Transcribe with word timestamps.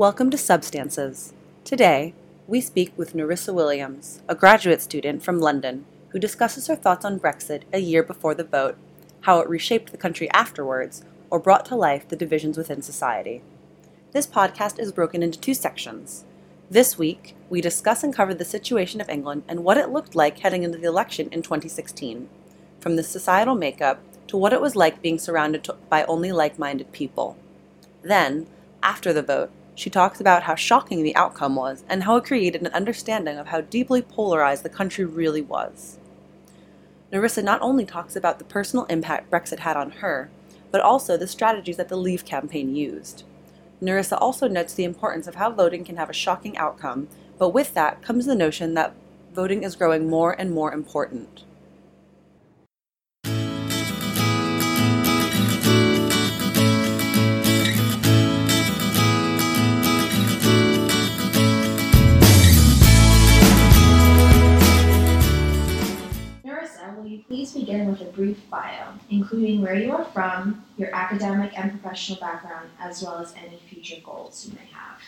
Welcome 0.00 0.30
to 0.30 0.38
Substances. 0.38 1.34
Today, 1.62 2.14
we 2.46 2.62
speak 2.62 2.90
with 2.96 3.14
Nerissa 3.14 3.52
Williams, 3.52 4.22
a 4.28 4.34
graduate 4.34 4.80
student 4.80 5.22
from 5.22 5.38
London, 5.38 5.84
who 6.08 6.18
discusses 6.18 6.68
her 6.68 6.74
thoughts 6.74 7.04
on 7.04 7.20
Brexit 7.20 7.64
a 7.70 7.80
year 7.80 8.02
before 8.02 8.34
the 8.34 8.42
vote, 8.42 8.78
how 9.20 9.40
it 9.40 9.48
reshaped 9.50 9.92
the 9.92 9.98
country 9.98 10.30
afterwards, 10.30 11.04
or 11.28 11.38
brought 11.38 11.66
to 11.66 11.76
life 11.76 12.08
the 12.08 12.16
divisions 12.16 12.56
within 12.56 12.80
society. 12.80 13.42
This 14.12 14.26
podcast 14.26 14.78
is 14.78 14.90
broken 14.90 15.22
into 15.22 15.38
two 15.38 15.52
sections. 15.52 16.24
This 16.70 16.96
week, 16.96 17.36
we 17.50 17.60
discuss 17.60 18.02
and 18.02 18.16
cover 18.16 18.32
the 18.32 18.42
situation 18.46 19.02
of 19.02 19.10
England 19.10 19.42
and 19.46 19.64
what 19.64 19.76
it 19.76 19.90
looked 19.90 20.14
like 20.14 20.38
heading 20.38 20.62
into 20.62 20.78
the 20.78 20.88
election 20.88 21.28
in 21.30 21.42
2016, 21.42 22.26
from 22.80 22.96
the 22.96 23.02
societal 23.02 23.54
makeup 23.54 24.00
to 24.28 24.38
what 24.38 24.54
it 24.54 24.62
was 24.62 24.74
like 24.74 25.02
being 25.02 25.18
surrounded 25.18 25.68
by 25.90 26.04
only 26.04 26.32
like 26.32 26.58
minded 26.58 26.90
people. 26.90 27.36
Then, 28.02 28.46
after 28.82 29.12
the 29.12 29.20
vote, 29.20 29.50
she 29.80 29.88
talks 29.88 30.20
about 30.20 30.42
how 30.42 30.54
shocking 30.54 31.02
the 31.02 31.16
outcome 31.16 31.56
was 31.56 31.84
and 31.88 32.02
how 32.02 32.16
it 32.16 32.24
created 32.26 32.60
an 32.60 32.74
understanding 32.74 33.38
of 33.38 33.46
how 33.46 33.62
deeply 33.62 34.02
polarized 34.02 34.62
the 34.62 34.68
country 34.68 35.06
really 35.06 35.40
was. 35.40 35.96
Nerissa 37.10 37.42
not 37.42 37.62
only 37.62 37.86
talks 37.86 38.14
about 38.14 38.38
the 38.38 38.44
personal 38.44 38.84
impact 38.90 39.30
Brexit 39.30 39.60
had 39.60 39.78
on 39.78 39.90
her, 39.92 40.28
but 40.70 40.82
also 40.82 41.16
the 41.16 41.26
strategies 41.26 41.78
that 41.78 41.88
the 41.88 41.96
Leave 41.96 42.26
campaign 42.26 42.76
used. 42.76 43.24
Nerissa 43.80 44.18
also 44.18 44.46
notes 44.46 44.74
the 44.74 44.84
importance 44.84 45.26
of 45.26 45.36
how 45.36 45.50
voting 45.50 45.82
can 45.82 45.96
have 45.96 46.10
a 46.10 46.12
shocking 46.12 46.58
outcome, 46.58 47.08
but 47.38 47.48
with 47.48 47.72
that 47.72 48.02
comes 48.02 48.26
the 48.26 48.34
notion 48.34 48.74
that 48.74 48.92
voting 49.32 49.62
is 49.62 49.76
growing 49.76 50.10
more 50.10 50.38
and 50.38 50.50
more 50.50 50.74
important. 50.74 51.44
Begin 67.70 67.88
with 67.88 68.00
a 68.00 68.04
brief 68.06 68.50
bio, 68.50 68.88
including 69.10 69.62
where 69.62 69.76
you 69.76 69.92
are 69.92 70.04
from, 70.06 70.64
your 70.76 70.92
academic 70.92 71.56
and 71.56 71.70
professional 71.70 72.18
background, 72.18 72.68
as 72.80 73.00
well 73.00 73.18
as 73.18 73.32
any 73.36 73.60
future 73.68 74.00
goals 74.04 74.44
you 74.48 74.54
may 74.54 74.68
have. 74.72 75.00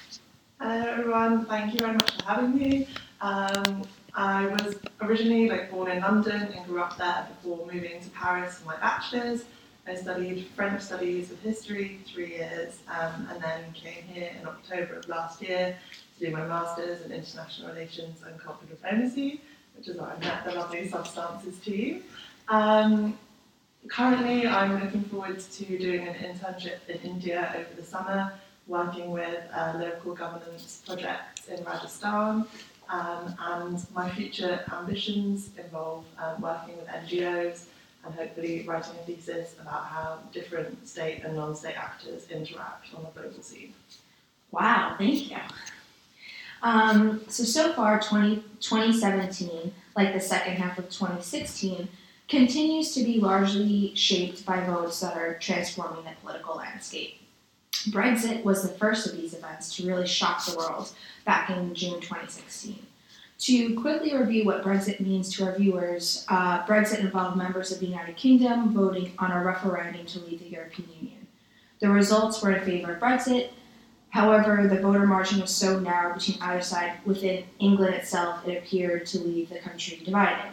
Hello 0.60 0.92
everyone, 0.92 1.44
thank 1.46 1.72
you 1.72 1.80
very 1.80 1.94
much 1.94 2.12
for 2.12 2.24
having 2.24 2.56
me. 2.56 2.86
Um, 3.20 3.82
I 4.14 4.46
was 4.46 4.76
originally 5.00 5.48
like 5.48 5.72
born 5.72 5.90
in 5.90 6.02
London 6.02 6.40
and 6.40 6.64
grew 6.64 6.80
up 6.80 6.96
there 6.96 7.26
before 7.30 7.66
moving 7.66 8.00
to 8.00 8.10
Paris 8.10 8.58
for 8.58 8.66
my 8.66 8.76
bachelor's. 8.76 9.44
I 9.88 9.96
studied 9.96 10.46
French 10.54 10.82
studies 10.82 11.30
with 11.30 11.42
history 11.42 11.98
three 12.06 12.36
years 12.36 12.78
um, 12.86 13.26
and 13.28 13.42
then 13.42 13.72
came 13.72 14.04
here 14.04 14.30
in 14.40 14.46
October 14.46 15.00
of 15.00 15.08
last 15.08 15.42
year 15.42 15.76
to 16.16 16.26
do 16.26 16.30
my 16.30 16.46
master's 16.46 17.02
in 17.02 17.10
international 17.10 17.70
relations 17.70 18.20
and 18.24 18.40
corporate 18.40 18.70
diplomacy 18.70 19.40
which 19.76 19.88
is 19.88 19.96
why 19.96 20.14
I 20.14 20.18
met 20.18 20.44
the 20.44 20.52
lovely 20.52 20.88
substances 20.88 21.58
team. 21.58 22.02
Um, 22.52 23.18
currently, 23.88 24.46
I'm 24.46 24.78
looking 24.78 25.04
forward 25.04 25.40
to 25.40 25.78
doing 25.78 26.06
an 26.06 26.14
internship 26.16 26.86
in 26.86 26.98
India 26.98 27.50
over 27.56 27.80
the 27.80 27.82
summer, 27.82 28.30
working 28.66 29.10
with 29.10 29.40
uh, 29.54 29.72
local 29.78 30.14
governance 30.14 30.82
projects 30.84 31.48
in 31.48 31.64
Rajasthan. 31.64 32.44
Um, 32.90 33.34
and 33.40 33.86
my 33.94 34.10
future 34.10 34.60
ambitions 34.70 35.48
involve 35.56 36.04
um, 36.18 36.42
working 36.42 36.76
with 36.76 36.88
NGOs 36.88 37.64
and 38.04 38.12
hopefully 38.14 38.66
writing 38.68 38.96
a 39.00 39.06
thesis 39.06 39.54
about 39.58 39.86
how 39.86 40.18
different 40.30 40.86
state 40.86 41.24
and 41.24 41.34
non 41.34 41.56
state 41.56 41.78
actors 41.78 42.28
interact 42.28 42.94
on 42.94 43.04
the 43.04 43.18
global 43.18 43.40
scene. 43.40 43.72
Wow, 44.50 44.96
thank 44.98 45.30
you. 45.30 45.38
Um, 46.62 47.22
so, 47.28 47.44
so 47.44 47.72
far, 47.72 47.98
20, 47.98 48.44
2017, 48.60 49.72
like 49.96 50.12
the 50.12 50.20
second 50.20 50.56
half 50.56 50.76
of 50.76 50.90
2016, 50.90 51.88
continues 52.32 52.94
to 52.94 53.04
be 53.04 53.20
largely 53.20 53.94
shaped 53.94 54.46
by 54.46 54.64
votes 54.64 55.00
that 55.00 55.18
are 55.18 55.34
transforming 55.38 56.02
the 56.02 56.10
political 56.22 56.56
landscape. 56.56 57.20
Brexit 57.90 58.42
was 58.42 58.62
the 58.62 58.74
first 58.78 59.06
of 59.06 59.14
these 59.14 59.34
events 59.34 59.76
to 59.76 59.86
really 59.86 60.06
shock 60.06 60.42
the 60.46 60.56
world 60.56 60.90
back 61.26 61.50
in 61.50 61.74
June 61.74 62.00
2016. 62.00 62.86
To 63.40 63.74
quickly 63.78 64.16
review 64.16 64.46
what 64.46 64.64
Brexit 64.64 64.98
means 65.00 65.30
to 65.34 65.44
our 65.44 65.58
viewers, 65.58 66.24
uh, 66.28 66.64
Brexit 66.64 67.00
involved 67.00 67.36
members 67.36 67.70
of 67.70 67.80
the 67.80 67.86
United 67.86 68.16
Kingdom 68.16 68.72
voting 68.72 69.12
on 69.18 69.30
a 69.30 69.44
referendum 69.44 70.06
to 70.06 70.20
leave 70.20 70.40
the 70.40 70.48
European 70.48 70.88
Union. 70.98 71.26
The 71.80 71.90
results 71.90 72.40
were 72.40 72.52
in 72.52 72.64
favor 72.64 72.94
of 72.94 73.00
Brexit, 73.00 73.50
However, 74.08 74.68
the 74.68 74.78
voter 74.78 75.06
margin 75.06 75.40
was 75.40 75.54
so 75.54 75.80
narrow 75.80 76.12
between 76.12 76.36
either 76.42 76.60
side 76.60 76.98
within 77.06 77.44
England 77.58 77.94
itself, 77.94 78.46
it 78.46 78.58
appeared 78.58 79.06
to 79.06 79.18
leave 79.18 79.48
the 79.48 79.58
country 79.58 80.02
divided. 80.04 80.52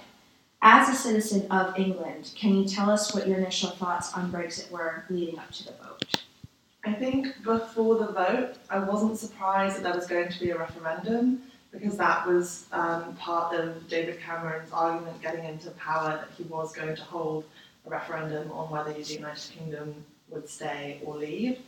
As 0.61 0.89
a 0.89 0.93
citizen 0.93 1.49
of 1.51 1.77
England, 1.77 2.31
can 2.35 2.55
you 2.55 2.65
tell 2.67 2.89
us 2.89 3.13
what 3.13 3.27
your 3.27 3.37
initial 3.37 3.69
thoughts 3.69 4.13
on 4.13 4.31
Brexit 4.31 4.69
were 4.69 5.05
leading 5.09 5.39
up 5.39 5.51
to 5.51 5.65
the 5.65 5.71
vote? 5.71 6.23
I 6.85 6.93
think 6.93 7.27
before 7.43 7.95
the 7.95 8.11
vote, 8.11 8.55
I 8.69 8.79
wasn't 8.79 9.17
surprised 9.17 9.77
that 9.77 9.83
there 9.83 9.93
was 9.93 10.07
going 10.07 10.29
to 10.29 10.39
be 10.39 10.49
a 10.49 10.57
referendum 10.57 11.43
because 11.71 11.95
that 11.97 12.27
was 12.27 12.65
um, 12.71 13.15
part 13.15 13.55
of 13.55 13.87
David 13.87 14.19
Cameron's 14.19 14.71
argument 14.71 15.21
getting 15.21 15.45
into 15.45 15.71
power 15.71 16.09
that 16.09 16.29
he 16.37 16.43
was 16.43 16.73
going 16.73 16.95
to 16.95 17.03
hold 17.03 17.45
a 17.85 17.89
referendum 17.89 18.51
on 18.51 18.69
whether 18.69 18.91
the 18.91 19.01
United 19.01 19.51
Kingdom 19.51 19.93
would 20.29 20.49
stay 20.49 20.99
or 21.05 21.15
leave 21.15 21.59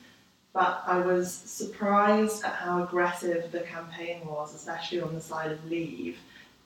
but 0.54 0.84
I 0.86 1.00
was 1.00 1.34
surprised 1.34 2.44
at 2.44 2.54
how 2.54 2.84
aggressive 2.84 3.52
the 3.52 3.62
campaign 3.62 4.26
was, 4.26 4.54
especially 4.54 5.02
on 5.02 5.14
the 5.14 5.22
side 5.22 5.52
of 5.52 5.64
Leave, 5.70 6.18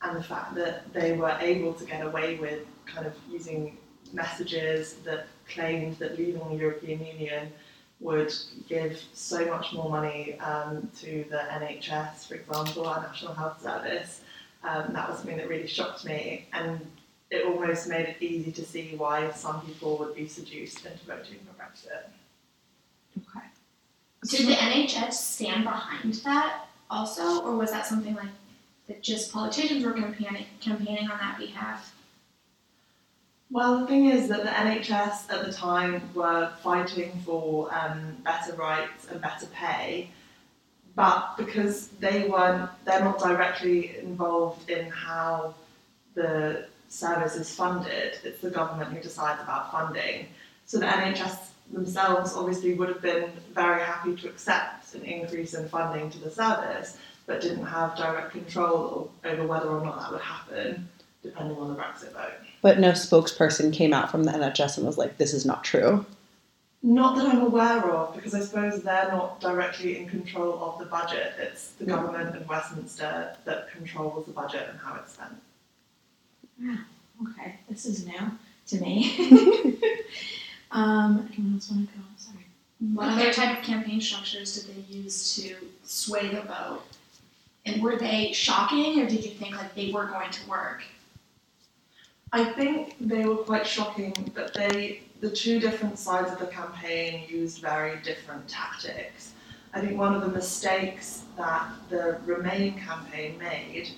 and 0.05 0.17
the 0.17 0.23
fact 0.23 0.55
that 0.55 0.93
they 0.93 1.13
were 1.13 1.35
able 1.39 1.73
to 1.73 1.85
get 1.85 2.05
away 2.05 2.35
with 2.35 2.65
kind 2.85 3.07
of 3.07 3.13
using 3.29 3.77
messages 4.13 4.95
that 5.03 5.27
claimed 5.47 5.97
that 5.97 6.17
leaving 6.17 6.47
the 6.49 6.55
European 6.55 7.05
Union 7.05 7.51
would 7.99 8.33
give 8.67 9.01
so 9.13 9.45
much 9.45 9.73
more 9.73 9.89
money 9.89 10.37
um, 10.39 10.89
to 10.99 11.25
the 11.29 11.37
NHS, 11.37 12.27
for 12.27 12.35
example, 12.35 12.85
our 12.85 13.01
National 13.01 13.33
Health 13.33 13.61
Service. 13.61 14.21
Um, 14.63 14.93
that 14.93 15.09
was 15.09 15.19
something 15.19 15.37
that 15.37 15.47
really 15.47 15.67
shocked 15.67 16.05
me, 16.05 16.47
and 16.53 16.79
it 17.31 17.45
almost 17.45 17.87
made 17.87 18.07
it 18.07 18.17
easy 18.19 18.51
to 18.51 18.65
see 18.65 18.95
why 18.97 19.31
some 19.31 19.61
people 19.61 19.97
would 19.97 20.15
be 20.15 20.27
seduced 20.27 20.85
into 20.85 21.05
voting 21.05 21.39
for 21.45 21.63
Brexit. 21.63 22.09
Okay. 23.17 23.45
Did 24.29 24.47
the 24.47 24.53
NHS 24.53 25.13
stand 25.13 25.63
behind 25.63 26.15
that 26.25 26.65
also, 26.89 27.41
or 27.43 27.55
was 27.55 27.71
that 27.71 27.85
something 27.85 28.15
like 28.15 28.29
that 28.87 29.01
just 29.01 29.31
politicians 29.31 29.83
were 29.83 29.93
campaigning 29.93 30.45
campaigning 30.61 31.09
on 31.09 31.17
that 31.17 31.37
behalf? 31.37 31.95
Well, 33.51 33.79
the 33.79 33.87
thing 33.87 34.07
is 34.07 34.27
that 34.29 34.43
the 34.43 34.49
NHS 34.49 35.31
at 35.31 35.45
the 35.45 35.53
time 35.53 36.01
were 36.13 36.51
fighting 36.63 37.11
for 37.25 37.73
um, 37.73 38.17
better 38.23 38.53
rights 38.53 39.07
and 39.09 39.21
better 39.21 39.45
pay, 39.47 40.09
but 40.95 41.35
because 41.37 41.89
they 41.99 42.27
weren't, 42.27 42.69
they're 42.85 43.03
not 43.03 43.19
directly 43.19 43.97
involved 43.97 44.69
in 44.69 44.89
how 44.89 45.53
the 46.15 46.65
service 46.89 47.35
is 47.35 47.53
funded. 47.53 48.17
It's 48.23 48.41
the 48.41 48.49
government 48.49 48.91
who 48.91 48.99
decides 48.99 49.41
about 49.41 49.71
funding. 49.71 50.27
So 50.65 50.79
the 50.79 50.85
NHS 50.85 51.49
themselves 51.71 52.33
obviously 52.33 52.73
would 52.73 52.89
have 52.89 53.01
been 53.01 53.29
very 53.53 53.81
happy 53.81 54.15
to 54.15 54.27
accept 54.27 54.95
an 54.95 55.03
increase 55.03 55.53
in 55.53 55.67
funding 55.67 56.09
to 56.11 56.19
the 56.19 56.31
service, 56.31 56.97
but 57.27 57.41
didn't 57.41 57.65
have 57.65 57.95
direct 57.97 58.31
control 58.31 59.11
over 59.23 59.45
whether 59.45 59.67
or 59.67 59.83
not 59.83 59.99
that 59.99 60.11
would 60.11 60.21
happen, 60.21 60.87
depending 61.23 61.57
on 61.57 61.69
the 61.69 61.75
Brexit 61.81 62.13
vote. 62.13 62.33
But 62.61 62.79
no 62.79 62.91
spokesperson 62.91 63.73
came 63.73 63.93
out 63.93 64.11
from 64.11 64.23
the 64.23 64.31
NHS 64.31 64.77
and 64.77 64.85
was 64.85 64.97
like, 64.97 65.17
this 65.17 65.33
is 65.33 65.45
not 65.45 65.63
true. 65.63 66.05
Not 66.83 67.15
that 67.15 67.27
I'm 67.27 67.41
aware 67.41 67.89
of, 67.89 68.15
because 68.15 68.35
I 68.35 68.41
suppose 68.41 68.83
they're 68.83 69.07
not 69.07 69.41
directly 69.41 69.97
in 69.97 70.07
control 70.07 70.63
of 70.63 70.77
the 70.77 70.85
budget. 70.85 71.33
It's 71.39 71.69
the 71.71 71.85
government 71.85 72.35
in 72.35 72.47
Westminster 72.47 73.35
that 73.43 73.71
controls 73.71 74.25
the 74.27 74.33
budget 74.33 74.67
and 74.69 74.79
how 74.79 74.95
it's 74.95 75.13
spent. 75.13 75.33
Yeah, 76.61 76.77
okay, 77.23 77.55
this 77.67 77.85
is 77.85 78.05
new 78.05 78.31
to 78.67 78.79
me. 78.81 79.79
Um, 80.75 81.29
anyone 81.31 81.55
else 81.55 81.71
want 81.71 81.89
to 81.89 81.97
go? 81.97 82.03
Sorry. 82.17 82.45
What 82.93 83.07
other 83.07 83.31
type 83.31 83.57
of 83.57 83.63
campaign 83.63 84.01
structures 84.01 84.61
did 84.61 84.75
they 84.75 84.93
use 84.93 85.35
to 85.37 85.55
sway 85.85 86.27
the 86.27 86.41
vote? 86.41 86.81
And 87.65 87.81
were 87.81 87.95
they 87.95 88.31
shocking, 88.31 89.01
or 89.01 89.07
did 89.07 89.23
you 89.25 89.31
think 89.31 89.57
like 89.57 89.73
they 89.73 89.91
were 89.91 90.05
going 90.05 90.29
to 90.29 90.49
work? 90.49 90.83
I 92.31 92.43
think 92.43 92.95
they 92.99 93.25
were 93.25 93.37
quite 93.37 93.65
shocking, 93.65 94.13
but 94.35 94.53
they, 94.53 95.01
the 95.21 95.29
two 95.29 95.59
different 95.59 95.97
sides 95.97 96.31
of 96.31 96.39
the 96.39 96.47
campaign 96.47 97.23
used 97.27 97.61
very 97.61 97.97
different 98.03 98.47
tactics. 98.47 99.33
I 99.73 99.81
think 99.81 99.97
one 99.97 100.13
of 100.13 100.21
the 100.21 100.29
mistakes 100.29 101.23
that 101.37 101.67
the 101.89 102.17
Remain 102.25 102.77
campaign 102.79 103.37
made 103.37 103.89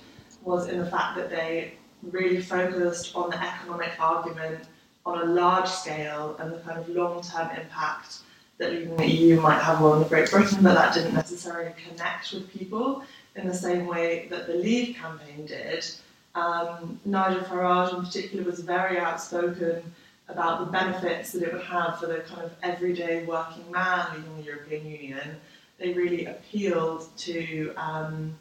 was 0.42 0.68
in 0.68 0.78
the 0.78 0.86
fact 0.86 1.16
that 1.16 1.30
they 1.30 1.74
really 2.02 2.40
focused 2.40 3.14
on 3.14 3.30
the 3.30 3.42
economic 3.42 3.90
argument 4.00 4.64
on 5.04 5.20
a 5.22 5.24
large 5.24 5.68
scale 5.68 6.36
and 6.38 6.52
the 6.52 6.58
kind 6.58 6.78
of 6.78 6.88
long 6.88 7.22
term 7.22 7.50
impact 7.50 8.18
that 8.58 8.72
leaving 8.72 8.96
the 8.96 9.06
EU 9.06 9.40
might 9.40 9.60
have 9.60 9.82
on 9.82 10.06
Great 10.08 10.30
Britain, 10.30 10.58
but 10.62 10.74
that 10.74 10.94
didn't 10.94 11.14
necessarily 11.14 11.72
connect 11.88 12.32
with 12.32 12.50
people 12.50 13.04
in 13.38 13.46
the 13.46 13.54
same 13.54 13.86
way 13.86 14.26
that 14.30 14.46
the 14.46 14.54
Leave 14.54 14.96
campaign 14.96 15.46
did. 15.46 15.86
Um, 16.34 17.00
Nigel 17.04 17.42
Farage, 17.42 17.96
in 17.96 18.04
particular, 18.04 18.44
was 18.44 18.60
very 18.60 18.98
outspoken 18.98 19.82
about 20.28 20.60
the 20.60 20.66
benefits 20.66 21.32
that 21.32 21.42
it 21.42 21.52
would 21.52 21.62
have 21.62 21.98
for 21.98 22.06
the 22.06 22.18
kind 22.20 22.42
of 22.42 22.52
everyday 22.62 23.24
working 23.24 23.70
man 23.70 24.06
leaving 24.14 24.36
the 24.36 24.42
European 24.42 24.86
Union. 24.86 25.36
They 25.78 25.92
really 25.92 26.26
appealed 26.26 27.08
to 27.18 27.72
um, 27.76 28.36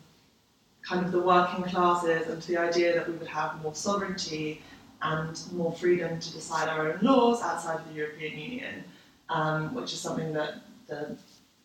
kind 0.84 1.06
of 1.06 1.12
the 1.12 1.22
working 1.22 1.64
classes 1.64 2.28
and 2.28 2.42
to 2.42 2.48
the 2.50 2.58
idea 2.58 2.94
that 2.94 3.08
we 3.08 3.14
would 3.16 3.28
have 3.28 3.62
more 3.62 3.76
sovereignty 3.76 4.62
and 5.02 5.40
more 5.54 5.72
freedom 5.74 6.20
to 6.20 6.34
decide 6.34 6.68
our 6.68 6.92
own 6.92 7.00
laws 7.02 7.42
outside 7.42 7.80
of 7.80 7.88
the 7.88 7.94
European 7.94 8.38
Union, 8.38 8.84
um, 9.30 9.74
which 9.74 9.94
is 9.94 10.00
something 10.00 10.34
that 10.34 10.56
the 10.88 11.16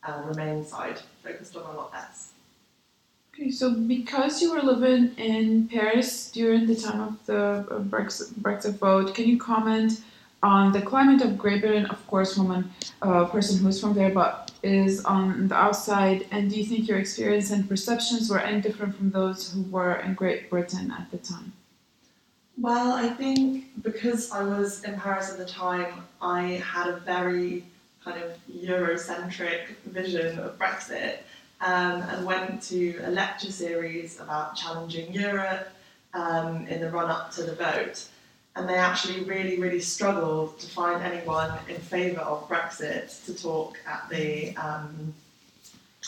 uh, 0.05 0.21
Remain 0.27 0.65
side 0.65 1.01
focused 1.23 1.57
on 1.57 1.63
a 1.63 1.77
lot 1.77 1.93
less. 1.93 2.33
Okay, 3.35 3.51
so 3.51 3.75
because 3.75 4.43
you 4.43 4.53
were 4.53 4.61
living 4.61 5.15
in 5.17 5.67
Paris 5.69 6.31
during 6.31 6.67
the 6.67 6.75
time 6.75 7.01
of 7.01 7.27
the 7.27 7.65
Brexit, 7.89 8.35
Brexit 8.35 8.75
vote, 8.75 9.15
can 9.15 9.27
you 9.27 9.39
comment 9.39 10.03
on 10.43 10.71
the 10.73 10.83
climate 10.83 11.23
of 11.23 11.39
Great 11.39 11.63
Britain? 11.63 11.87
Of 11.87 12.07
course, 12.09 12.37
from 12.37 12.51
a 12.51 12.65
uh, 13.01 13.25
person 13.27 13.59
who's 13.59 13.81
from 13.81 13.95
there, 13.95 14.11
but 14.11 14.51
is 14.63 15.03
on 15.07 15.49
the 15.49 15.55
outside. 15.55 16.27
And 16.31 16.51
do 16.51 16.57
you 16.57 16.67
think 16.67 16.87
your 16.87 16.99
experience 16.99 17.51
and 17.51 17.67
perceptions 17.67 18.29
were 18.29 18.39
any 18.39 18.61
different 18.61 18.95
from 18.97 19.11
those 19.11 19.51
who 19.51 19.63
were 19.63 19.95
in 19.95 20.13
Great 20.13 20.51
Britain 20.51 20.91
at 20.91 21.11
the 21.11 21.17
time? 21.17 21.55
Well, 22.59 22.93
I 22.93 23.09
think 23.09 23.83
because 23.83 24.31
I 24.31 24.43
was 24.43 24.85
in 24.85 25.01
Paris 25.01 25.31
at 25.31 25.39
the 25.39 25.47
time, 25.47 26.05
I 26.21 26.63
had 26.63 26.89
a 26.89 26.99
very 26.99 27.65
kind 28.05 28.23
of 28.23 28.33
Eurocentric 28.55 29.69
vision 29.87 30.39
of 30.39 30.59
Brexit 30.59 31.21
um, 31.63 32.03
and 32.03 32.27
went 32.27 32.61
to 32.63 33.01
a 33.05 33.11
lecture 33.11 33.53
series 33.53 34.21
about 34.21 34.57
challenging 34.57 35.13
Europe 35.13 35.69
um, 36.13 36.67
in 36.67 36.81
the 36.81 36.91
run 36.91 37.11
up 37.11 37.31
to 37.33 37.45
the 37.45 37.55
vote. 37.55 38.05
And 38.55 38.69
they 38.69 38.75
actually 38.75 39.25
really, 39.25 39.59
really 39.59 39.81
struggled 39.81 40.59
to 40.59 40.67
find 40.67 41.03
anyone 41.03 41.53
in 41.69 41.77
favour 41.77 42.21
of 42.21 42.49
Brexit 42.49 43.25
to 43.25 43.35
talk 43.41 43.79
at 43.87 44.07
the 44.11 44.55
um, 44.57 45.15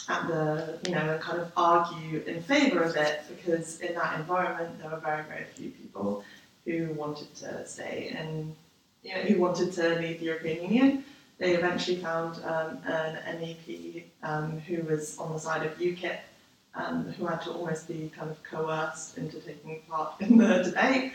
at 0.09 0.27
the 0.27 0.79
you 0.87 0.95
know 0.95 1.19
kind 1.23 1.41
of 1.41 1.51
argue 1.57 2.23
in 2.27 2.43
favour 2.43 2.83
of 2.83 2.97
it 2.97 3.23
because 3.29 3.81
in 3.81 3.95
that 3.95 4.19
environment 4.19 4.79
there 4.79 4.91
were 4.91 4.99
very, 4.99 5.23
very 5.23 5.45
few 5.45 5.71
people 5.71 6.23
who 6.67 6.89
wanted 6.95 7.33
to 7.37 7.67
stay 7.67 8.15
and 8.19 8.55
you 9.03 9.15
know 9.15 9.23
who 9.23 9.39
wanted 9.39 9.73
to 9.73 9.99
leave 10.01 10.19
the 10.19 10.27
European 10.27 10.63
Union 10.65 11.05
they 11.39 11.55
eventually 11.55 11.97
found 11.97 12.37
um, 12.45 12.79
an 12.87 13.39
MEP 13.39 14.05
um, 14.23 14.61
who 14.61 14.83
was 14.83 15.19
on 15.19 15.33
the 15.33 15.39
side 15.39 15.67
of 15.67 15.77
UKIP, 15.79 16.19
um, 16.75 17.13
who 17.13 17.27
had 17.27 17.43
to 17.43 17.53
almost 17.53 17.89
be 17.89 18.11
kind 18.17 18.31
of 18.31 18.43
coerced 18.43 19.19
into 19.19 19.41
taking 19.41 19.81
part 19.89 20.15
in 20.21 20.39
the 20.39 20.63
debate. 20.65 21.13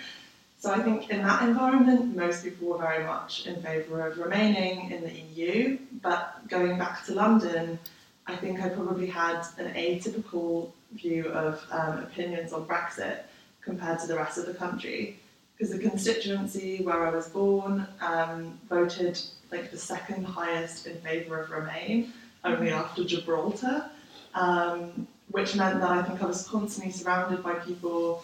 So 0.60 0.74
I 0.74 0.81
think 0.81 1.10
in 1.10 1.21
that 1.24 1.42
environment, 1.44 2.16
most 2.18 2.44
people 2.44 2.68
were 2.68 2.77
very 2.77 3.06
much 3.06 3.48
in 3.48 3.62
favour 3.62 4.06
of 4.06 4.18
remaining 4.18 4.92
in 4.92 5.01
the 5.01 5.12
EU. 5.12 5.77
But 6.01 6.48
going 6.50 6.77
back 6.77 7.06
to 7.06 7.13
London, 7.13 7.80
I 8.27 8.36
think 8.36 8.62
I 8.62 8.68
probably 8.68 9.07
had 9.07 9.42
an 9.57 9.74
atypical 9.74 10.72
view 10.92 11.27
of 11.30 11.65
um, 11.72 12.00
opinions 12.00 12.51
on 12.51 12.65
Brexit 12.65 13.22
compared 13.62 14.00
to 14.00 14.07
the 14.07 14.15
rest 14.15 14.38
of 14.38 14.48
the 14.48 14.54
country. 14.54 15.19
Because 15.57 15.74
the 15.74 15.80
constituency 15.80 16.83
where 16.83 17.06
I 17.06 17.10
was 17.10 17.30
born 17.30 17.88
um, 18.01 18.60
voted 18.69 19.22
like 19.51 19.72
the 19.72 19.78
second 19.78 20.25
highest 20.25 20.88
in 20.88 20.98
favour 21.01 21.42
of 21.42 21.51
Remain, 21.51 22.13
only 22.44 22.72
after 22.72 23.04
Gibraltar, 23.04 23.90
um, 24.36 25.07
which 25.31 25.56
meant 25.56 25.80
that 25.80 25.90
I 25.90 26.01
think 26.04 26.22
I 26.22 26.25
was 26.25 26.48
constantly 26.48 26.92
surrounded 26.92 27.44
by 27.44 27.54
people, 27.54 28.24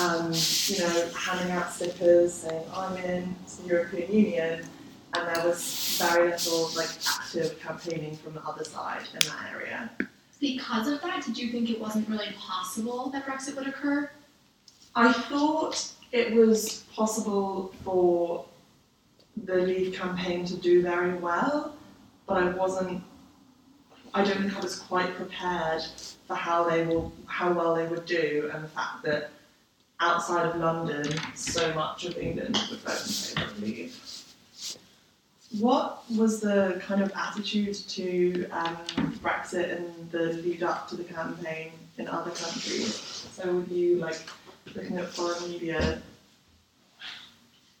um, 0.00 0.32
you 0.66 0.78
know, 0.78 1.08
handing 1.14 1.52
out 1.52 1.72
stickers 1.72 2.34
saying 2.34 2.64
I'm 2.74 2.96
in 2.98 3.34
the 3.62 3.68
European 3.68 4.12
Union, 4.12 4.64
and 5.14 5.28
there 5.36 5.46
was 5.46 5.96
very 5.98 6.30
little 6.30 6.70
like 6.76 6.90
active 7.08 7.60
campaigning 7.60 8.16
from 8.16 8.34
the 8.34 8.42
other 8.42 8.64
side 8.64 9.02
in 9.12 9.20
that 9.20 9.52
area. 9.52 9.90
Because 10.40 10.88
of 10.88 11.00
that, 11.02 11.24
did 11.24 11.38
you 11.38 11.50
think 11.50 11.70
it 11.70 11.80
wasn't 11.80 12.08
really 12.08 12.34
possible 12.38 13.08
that 13.10 13.24
Brexit 13.24 13.56
would 13.56 13.66
occur? 13.66 14.10
I 14.94 15.12
thought 15.12 15.92
it 16.12 16.34
was 16.34 16.84
possible 16.94 17.74
for 17.84 18.44
the 19.44 19.56
Leave 19.56 19.94
campaign 19.94 20.44
to 20.46 20.56
do 20.56 20.82
very 20.82 21.14
well, 21.14 21.76
but 22.26 22.42
I 22.42 22.50
wasn't. 22.50 23.02
I 24.14 24.24
don't 24.24 24.38
think 24.38 24.56
I 24.56 24.60
was 24.60 24.78
quite 24.78 25.14
prepared 25.14 25.82
for 26.26 26.34
how 26.34 26.64
they 26.68 26.86
will, 26.86 27.12
how 27.26 27.52
well 27.52 27.74
they 27.74 27.86
would 27.86 28.06
do, 28.06 28.50
and 28.52 28.64
the 28.64 28.68
fact 28.68 29.02
that 29.04 29.30
outside 30.00 30.46
of 30.46 30.56
London, 30.56 31.06
so 31.34 31.72
much 31.74 32.04
of 32.06 32.16
England 32.16 32.58
would 32.70 32.80
vote 32.80 33.00
in 33.00 33.12
favour 33.12 33.50
of 33.50 33.62
Leave. 33.62 34.24
What 35.60 36.02
was 36.10 36.40
the 36.40 36.82
kind 36.84 37.02
of 37.02 37.12
attitude 37.14 37.74
to 37.74 38.48
um, 38.50 38.76
Brexit 39.22 39.76
and 39.76 40.10
the 40.10 40.32
lead 40.42 40.62
up 40.62 40.88
to 40.88 40.96
the 40.96 41.04
campaign 41.04 41.72
in 41.98 42.08
other 42.08 42.30
countries? 42.30 42.96
So, 43.32 43.52
were 43.52 43.74
you 43.74 43.96
like 43.96 44.18
looking 44.74 44.98
at 44.98 45.08
foreign 45.08 45.50
media 45.50 46.02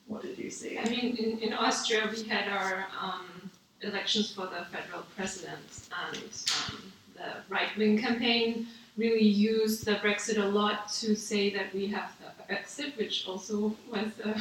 what 0.06 0.22
did 0.22 0.38
you 0.38 0.50
see? 0.50 0.78
I 0.78 0.84
mean, 0.88 1.16
in, 1.16 1.38
in 1.38 1.52
Austria, 1.52 2.08
we 2.10 2.22
had 2.24 2.48
our 2.48 2.86
um, 3.00 3.50
elections 3.80 4.32
for 4.32 4.46
the 4.46 4.64
federal 4.70 5.02
president, 5.16 5.88
and 6.10 6.28
um, 6.68 6.92
the 7.14 7.32
right 7.48 7.76
wing 7.76 7.98
campaign 7.98 8.66
really 8.96 9.24
used 9.24 9.84
the 9.84 9.96
Brexit 9.96 10.38
a 10.38 10.46
lot 10.46 10.88
to 10.90 11.14
say 11.14 11.50
that 11.50 11.74
we 11.74 11.86
have 11.88 12.12
the 12.18 12.54
Brexit, 12.54 12.96
which 12.96 13.26
also 13.28 13.76
was 13.90 14.12
a 14.24 14.40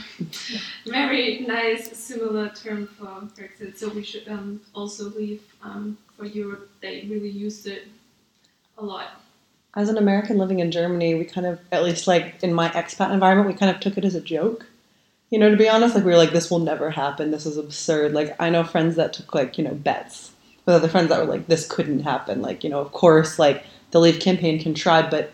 very 0.89 1.39
nice, 1.39 1.97
similar 1.97 2.49
term 2.49 2.87
for 2.87 3.05
Brexit. 3.35 3.77
So 3.77 3.89
we 3.89 4.03
should 4.03 4.27
um, 4.29 4.61
also 4.73 5.09
leave 5.09 5.41
um, 5.61 5.97
for 6.15 6.25
Europe. 6.25 6.69
They 6.81 7.05
really 7.09 7.29
used 7.29 7.67
it 7.67 7.87
a 8.77 8.85
lot. 8.85 9.21
As 9.75 9.89
an 9.89 9.97
American 9.97 10.37
living 10.37 10.59
in 10.59 10.71
Germany, 10.71 11.15
we 11.15 11.25
kind 11.25 11.45
of, 11.45 11.59
at 11.73 11.83
least 11.83 12.07
like 12.07 12.41
in 12.41 12.53
my 12.53 12.69
expat 12.69 13.11
environment, 13.11 13.49
we 13.49 13.55
kind 13.55 13.75
of 13.75 13.81
took 13.81 13.97
it 13.97 14.05
as 14.05 14.15
a 14.15 14.21
joke 14.21 14.65
you 15.35 15.39
know, 15.41 15.49
to 15.49 15.57
be 15.57 15.67
honest, 15.67 15.95
like 15.95 16.05
we 16.05 16.11
were 16.11 16.17
like, 16.17 16.31
this 16.31 16.49
will 16.49 16.59
never 16.59 16.89
happen. 16.89 17.29
This 17.31 17.45
is 17.45 17.57
absurd. 17.57 18.13
Like 18.13 18.33
I 18.39 18.49
know 18.49 18.63
friends 18.63 18.95
that 18.95 19.11
took 19.11 19.35
like, 19.35 19.57
you 19.57 19.65
know, 19.65 19.73
bets 19.73 20.31
with 20.65 20.75
other 20.77 20.87
friends 20.87 21.09
that 21.09 21.19
were 21.19 21.25
like, 21.25 21.47
this 21.47 21.67
couldn't 21.67 21.99
happen. 22.03 22.41
Like, 22.41 22.63
you 22.63 22.69
know, 22.69 22.79
of 22.79 22.93
course, 22.93 23.37
like 23.37 23.65
the 23.91 23.99
Leave 23.99 24.21
campaign 24.21 24.61
can 24.63 24.73
try, 24.73 25.01
but 25.09 25.33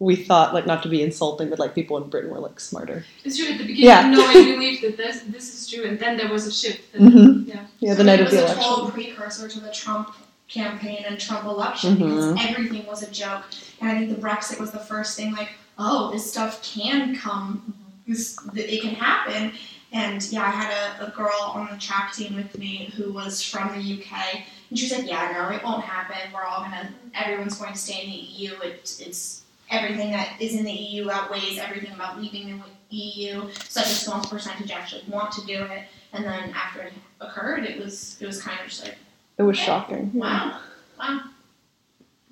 we 0.00 0.16
thought 0.16 0.52
like 0.52 0.66
not 0.66 0.82
to 0.82 0.88
be 0.88 1.00
insulting, 1.00 1.48
but 1.48 1.60
like 1.60 1.76
people 1.76 1.96
in 1.96 2.10
Britain 2.10 2.28
were 2.32 2.40
like 2.40 2.58
smarter. 2.58 3.04
It's 3.24 3.36
true 3.38 3.46
at 3.52 3.58
the 3.58 3.64
beginning. 3.68 3.84
Yeah. 3.84 4.10
No 4.10 4.20
one 4.24 4.32
believed 4.34 4.82
that 4.82 4.96
this 4.96 5.20
this 5.28 5.54
is 5.54 5.70
true, 5.70 5.84
and 5.84 5.96
then 6.00 6.16
there 6.16 6.28
was 6.28 6.48
a 6.48 6.52
shift. 6.52 6.92
Mhm. 6.98 7.46
Yeah. 7.46 7.66
Yeah, 7.78 7.92
So 7.92 7.98
the 7.98 8.04
night 8.04 8.20
of 8.20 8.32
the 8.32 8.38
election. 8.38 8.56
It 8.56 8.58
was 8.58 8.66
a 8.66 8.68
total 8.68 8.90
precursor 8.90 9.46
to 9.48 9.60
the 9.60 9.70
Trump 9.70 10.12
campaign 10.48 11.04
and 11.06 11.20
Trump 11.20 11.44
election 11.44 11.94
Mhm. 11.94 11.98
because 11.98 12.48
everything 12.48 12.84
was 12.86 13.04
a 13.04 13.10
joke. 13.12 13.44
And 13.80 13.88
I 13.88 13.96
think 13.96 14.10
the 14.10 14.20
Brexit 14.26 14.58
was 14.58 14.72
the 14.72 14.80
first 14.80 15.16
thing 15.16 15.32
like, 15.32 15.50
oh, 15.78 16.10
this 16.12 16.28
stuff 16.28 16.60
can 16.64 17.14
come, 17.16 17.74
this 18.06 18.38
it 18.54 18.82
can 18.82 18.94
happen. 18.94 19.52
And 19.92 20.22
yeah, 20.32 20.42
I 20.42 20.50
had 20.50 21.00
a, 21.00 21.06
a 21.06 21.10
girl 21.12 21.52
on 21.54 21.68
the 21.70 21.78
track 21.78 22.12
team 22.12 22.34
with 22.34 22.58
me 22.58 22.92
who 22.96 23.12
was 23.12 23.40
from 23.42 23.68
the 23.68 23.78
UK, 24.02 24.40
and 24.68 24.78
she 24.78 24.86
was 24.86 24.98
like, 24.98 25.08
"Yeah, 25.08 25.30
no, 25.32 25.54
it 25.54 25.62
won't 25.62 25.84
happen. 25.84 26.32
We're 26.32 26.42
all 26.42 26.62
gonna, 26.62 26.92
everyone's 27.14 27.56
going 27.58 27.72
to 27.72 27.78
stay 27.78 28.02
in 28.04 28.10
the 28.10 28.16
EU. 28.16 28.52
It, 28.60 28.96
it's 29.00 29.42
everything 29.70 30.10
that 30.10 30.36
is 30.40 30.54
in 30.56 30.64
the 30.64 30.72
EU 30.72 31.10
outweighs 31.10 31.58
everything 31.58 31.92
about 31.92 32.20
leaving 32.20 32.60
the 32.90 32.96
EU. 32.96 33.48
Such 33.68 33.86
a 33.86 33.88
small 33.88 34.24
percentage 34.24 34.70
actually 34.72 35.04
want 35.08 35.30
to 35.32 35.46
do 35.46 35.62
it, 35.64 35.84
and 36.12 36.24
then 36.24 36.50
after 36.50 36.82
it 36.82 36.92
occurred, 37.20 37.64
it 37.64 37.78
was 37.82 38.16
it 38.20 38.26
was 38.26 38.42
kind 38.42 38.58
of 38.60 38.66
just 38.66 38.82
like, 38.82 38.96
It 39.38 39.44
was 39.44 39.56
shocking. 39.56 40.12
wow, 40.12 40.58
wow. 40.98 41.20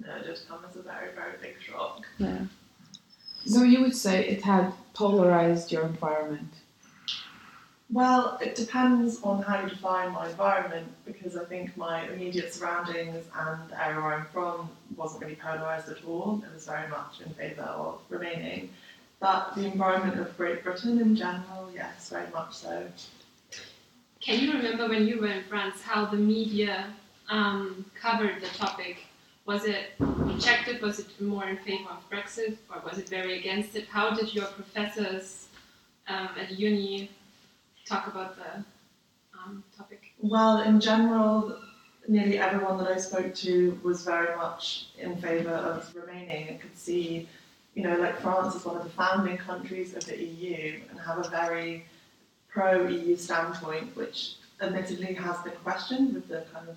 No, 0.05 0.17
it 0.17 0.27
just 0.27 0.49
comes 0.49 0.65
as 0.69 0.77
a 0.77 0.83
very, 0.83 1.13
very 1.15 1.35
big 1.41 1.55
shock. 1.61 2.05
Yeah. 2.19 2.39
So 3.47 3.63
you 3.63 3.83
would 3.83 3.95
say 3.95 4.27
it 4.27 4.43
had 4.43 4.73
polarized 4.95 5.73
your 5.73 5.83
environment. 5.83 6.53
Well, 7.91 8.39
it 8.41 8.55
depends 8.55 9.23
on 9.23 9.43
how 9.43 9.63
you 9.63 9.69
define 9.69 10.13
my 10.13 10.31
environment 10.31 10.89
because 11.05 11.37
I 11.37 11.45
think 11.45 11.77
my 11.77 12.09
immediate 12.09 12.55
surroundings 12.55 13.27
and 13.39 13.69
the 13.69 13.87
area 13.87 14.01
where 14.01 14.15
I'm 14.15 14.27
from 14.33 14.71
wasn't 14.97 15.25
really 15.25 15.37
polarised 15.37 15.91
at 15.91 16.03
all. 16.07 16.43
It 16.47 16.55
was 16.55 16.65
very 16.65 16.89
much 16.89 17.21
in 17.25 17.35
favour 17.35 17.63
of 17.63 18.01
remaining. 18.09 18.71
But 19.21 19.55
the 19.55 19.67
environment 19.67 20.19
of 20.19 20.35
Great 20.39 20.65
Britain 20.65 21.01
in 21.01 21.15
general, 21.15 21.71
yes, 21.75 22.09
very 22.09 22.31
much 22.33 22.55
so. 22.55 22.87
Can 24.21 24.41
you 24.41 24.53
remember 24.53 24.89
when 24.89 25.07
you 25.07 25.21
were 25.21 25.29
in 25.29 25.45
France 25.45 25.83
how 25.83 26.07
the 26.07 26.17
media 26.17 26.87
um, 27.29 27.85
covered 28.01 28.41
the 28.41 28.49
topic? 28.49 29.05
Was 29.45 29.65
it 29.65 29.93
rejected? 29.99 30.81
Was 30.81 31.01
it 31.01 31.21
more 31.21 31.49
in 31.49 31.57
favor 31.59 31.91
of 31.91 32.09
Brexit, 32.09 32.57
or 32.71 32.81
was 32.89 32.99
it 32.99 33.09
very 33.09 33.39
against 33.39 33.75
it? 33.75 33.89
How 33.89 34.15
did 34.15 34.33
your 34.35 34.47
professors 34.47 35.49
um, 36.07 36.31
at 36.41 36.53
uni 36.53 37.11
talk 37.85 38.07
about 38.07 38.37
the 38.37 38.65
um, 39.37 39.65
topic? 39.77 40.13
Well, 40.21 40.63
in 40.63 40.81
general, 40.81 41.59
nearly 42.07 42.39
everyone 42.39 42.79
that 42.79 42.89
I 42.89 42.99
spoke 42.99 43.35
to 43.37 43.81
was 43.83 44.05
very 44.05 44.37
much 44.37 44.87
in 44.99 45.17
favour 45.17 45.51
of 45.51 45.93
remaining 45.95 46.49
I 46.51 46.55
could 46.55 46.77
see, 46.77 47.29
you 47.75 47.83
know, 47.83 47.97
like 47.97 48.21
France 48.21 48.55
is 48.55 48.65
one 48.65 48.77
of 48.77 48.85
the 48.85 48.91
founding 48.91 49.39
countries 49.39 49.95
of 49.97 50.05
the 50.05 50.23
EU 50.23 50.81
and 50.91 51.01
have 51.01 51.19
a 51.19 51.29
very 51.29 51.87
pro 52.49 52.87
EU 52.87 53.17
standpoint, 53.17 53.97
which 53.97 54.35
admittedly 54.61 55.15
has 55.15 55.39
been 55.39 55.55
questioned 55.65 56.15
with 56.15 56.29
the 56.29 56.45
kind 56.53 56.69
of 56.69 56.77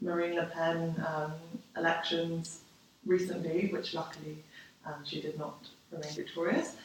Marine 0.00 0.34
Le 0.36 0.46
Pen 0.46 0.94
um, 1.06 1.32
elections 1.76 2.60
recently, 3.06 3.68
which 3.72 3.94
luckily 3.94 4.36
um, 4.86 5.04
she 5.04 5.20
did 5.20 5.38
not 5.38 5.68
remain 5.90 6.12
victorious. 6.12 6.76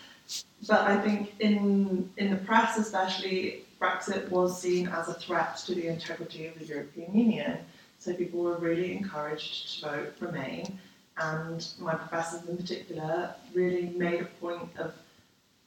But 0.68 0.82
I 0.82 0.98
think 1.02 1.34
in 1.40 2.10
in 2.18 2.30
the 2.32 2.38
press, 2.38 2.78
especially, 2.78 3.66
Brexit 3.80 4.30
was 4.30 4.60
seen 4.62 4.88
as 4.88 5.10
a 5.10 5.14
threat 5.14 5.58
to 5.66 5.76
the 5.76 5.88
integrity 5.88 6.48
of 6.48 6.58
the 6.58 6.66
European 6.66 7.14
Union. 7.18 7.58
So 8.00 8.14
people 8.14 8.42
were 8.42 8.58
really 8.58 8.96
encouraged 8.96 9.82
to 9.82 9.90
vote 9.90 10.14
Remain, 10.20 10.80
and 11.18 11.68
my 11.80 11.96
professors 11.96 12.48
in 12.48 12.58
particular 12.58 13.36
really 13.54 13.88
made 13.90 14.22
a 14.22 14.26
point 14.42 14.70
of 14.78 14.94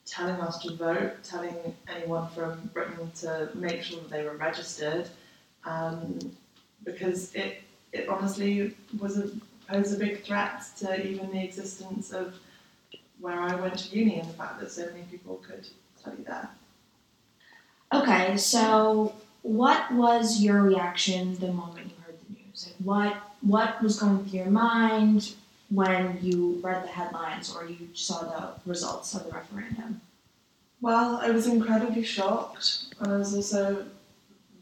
telling 0.07 0.41
us 0.41 0.59
to 0.63 0.75
vote, 0.75 1.23
telling 1.23 1.57
anyone 1.89 2.29
from 2.31 2.71
Britain 2.73 3.11
to 3.21 3.51
make 3.55 3.83
sure 3.83 4.01
that 4.01 4.11
they 4.11 4.23
were 4.23 4.37
registered, 4.37 5.09
um, 5.65 6.19
because 6.85 7.35
it 7.35 7.63
it 7.93 8.09
honestly 8.09 8.75
was 8.99 9.19
a 9.19 9.31
posed 9.69 9.95
a 9.95 9.99
big 9.99 10.23
threat 10.23 10.63
to 10.79 11.07
even 11.07 11.31
the 11.31 11.43
existence 11.43 12.13
of 12.13 12.35
where 13.21 13.41
I 13.41 13.55
went 13.57 13.79
to 13.79 13.97
uni 13.97 14.21
and 14.21 14.29
the 14.29 14.35
fact 14.35 14.61
that 14.61 14.71
so 14.71 14.87
many 14.87 15.03
people 15.11 15.37
could 15.47 15.67
study 15.99 16.23
there. 16.25 16.49
Okay, 17.93 18.37
so 18.37 19.15
what 19.43 19.93
was 19.93 20.41
your 20.41 20.63
reaction 20.63 21.35
the 21.37 21.53
moment 21.53 21.87
you 21.87 22.05
heard 22.05 22.17
the 22.29 22.35
news? 22.35 22.67
Like 22.67 22.87
what 22.87 23.17
what 23.41 23.83
was 23.83 23.99
going 23.99 24.25
through 24.25 24.41
your 24.41 24.51
mind 24.51 25.35
when 25.71 26.19
you 26.21 26.61
read 26.63 26.85
the 26.85 26.89
headlines 26.89 27.55
or 27.55 27.67
you 27.67 27.89
saw 27.95 28.23
the 28.23 28.71
results 28.71 29.15
of 29.15 29.25
the 29.25 29.33
referendum? 29.33 30.01
Well, 30.81 31.19
I 31.23 31.31
was 31.31 31.47
incredibly 31.47 32.05
shocked 32.05 32.87
and 33.01 33.13
I 33.13 33.17
was 33.17 33.35
also 33.35 33.87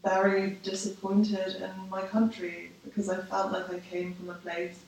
very 0.05 0.51
disappointed 0.61 1.55
in 1.55 1.89
my 1.89 2.03
country 2.03 2.71
because 2.83 3.09
I 3.09 3.17
felt 3.23 3.51
like 3.51 3.69
I 3.73 3.79
came 3.79 4.13
from 4.13 4.29
a 4.29 4.35
place 4.35 4.79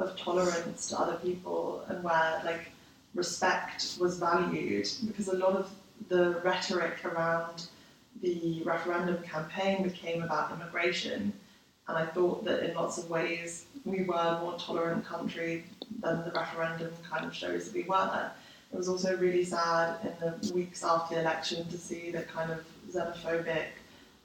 of 0.00 0.16
tolerance 0.18 0.88
to 0.88 0.98
other 0.98 1.16
people 1.18 1.84
and 1.88 2.02
where 2.02 2.42
like 2.44 2.72
respect 3.14 3.96
was 4.00 4.18
valued 4.18 4.88
because 5.06 5.28
a 5.28 5.36
lot 5.36 5.54
of 5.54 5.70
the 6.08 6.40
rhetoric 6.42 7.04
around 7.04 7.68
the 8.20 8.62
referendum 8.64 9.22
campaign 9.22 9.84
became 9.84 10.22
about 10.22 10.50
immigration. 10.52 11.32
And 11.86 11.96
I 11.96 12.06
thought 12.06 12.44
that 12.44 12.68
in 12.68 12.74
lots 12.74 12.98
of 12.98 13.08
ways 13.08 13.66
we 13.84 14.02
were 14.02 14.16
a 14.16 14.40
more 14.40 14.58
tolerant 14.58 15.06
country 15.06 15.64
than 16.00 16.24
the 16.24 16.32
referendum 16.32 16.90
kind 17.08 17.24
of 17.24 17.32
shows 17.32 17.66
that 17.66 17.74
we 17.74 17.84
were. 17.84 18.30
It 18.72 18.76
was 18.76 18.88
also 18.88 19.16
really 19.18 19.44
sad 19.44 19.98
in 20.02 20.14
the 20.20 20.52
weeks 20.52 20.82
after 20.82 21.14
the 21.14 21.20
election 21.20 21.68
to 21.68 21.78
see 21.78 22.10
the 22.10 22.22
kind 22.22 22.50
of 22.50 22.64
xenophobic 22.90 23.66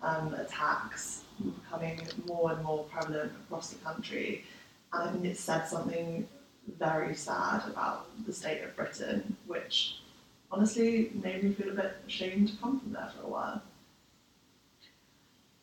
um, 0.01 0.33
attacks 0.33 1.23
becoming 1.43 1.99
more 2.27 2.51
and 2.51 2.63
more 2.63 2.83
prevalent 2.85 3.31
across 3.45 3.71
the 3.71 3.83
country. 3.83 4.45
And 4.93 5.09
I 5.09 5.11
think 5.11 5.25
it 5.25 5.37
said 5.37 5.67
something 5.67 6.27
very 6.77 7.15
sad 7.15 7.63
about 7.67 8.07
the 8.25 8.33
state 8.33 8.63
of 8.63 8.75
Britain, 8.75 9.35
which 9.47 9.99
honestly 10.51 11.11
made 11.23 11.43
me 11.43 11.53
feel 11.53 11.69
a 11.69 11.73
bit 11.73 11.97
ashamed 12.07 12.49
to 12.49 12.57
come 12.57 12.79
from 12.79 12.93
there 12.93 13.11
for 13.15 13.27
a 13.27 13.29
while. 13.29 13.61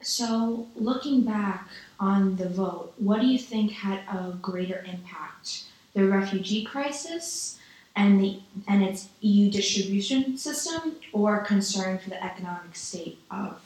So, 0.02 0.68
looking 0.76 1.22
back 1.22 1.68
on 1.98 2.36
the 2.36 2.48
vote, 2.48 2.92
what 2.98 3.20
do 3.20 3.26
you 3.26 3.38
think 3.38 3.72
had 3.72 4.00
a 4.08 4.36
greater 4.40 4.84
impact? 4.86 5.64
The 5.94 6.06
refugee 6.06 6.64
crisis 6.64 7.58
and 7.96 8.20
the 8.20 8.40
and 8.68 8.82
its 8.84 9.08
EU 9.22 9.50
distribution 9.50 10.36
system 10.36 10.96
or 11.12 11.38
concern 11.38 11.98
for 11.98 12.10
the 12.10 12.22
economic 12.22 12.76
state 12.76 13.18
of 13.30 13.65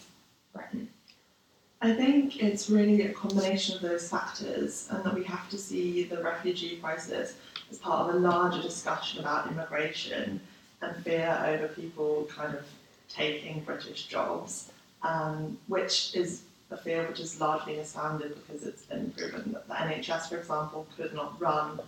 I 1.83 1.95
think 1.95 2.43
it's 2.43 2.69
really 2.69 3.03
a 3.03 3.13
combination 3.13 3.77
of 3.77 3.83
those 3.83 4.09
factors, 4.09 4.87
and 4.91 5.03
that 5.03 5.15
we 5.15 5.25
have 5.25 5.49
to 5.49 5.57
see 5.57 6.05
the 6.05 6.23
refugee 6.23 6.77
crisis 6.77 7.37
as 7.71 7.79
part 7.79 8.09
of 8.09 8.15
a 8.15 8.19
larger 8.19 8.61
discussion 8.61 9.21
about 9.21 9.51
immigration 9.51 10.41
and 10.83 10.97
fear 11.05 11.43
over 11.47 11.69
people 11.69 12.29
kind 12.31 12.55
of 12.55 12.65
taking 13.09 13.61
British 13.61 14.07
jobs, 14.07 14.71
um, 15.03 15.59
which 15.69 16.15
is 16.15 16.43
a 16.71 16.77
fear 16.77 17.07
which 17.09 17.21
is 17.21 17.41
largely 17.41 17.75
misfounded 17.75 18.35
because 18.35 18.65
it's 18.65 18.83
been 18.83 19.11
proven 19.13 19.53
that 19.53 19.67
the 19.67 19.75
NHS, 19.75 20.29
for 20.29 20.37
example, 20.37 20.87
could 20.97 21.15
not 21.15 21.41
run 21.41 21.81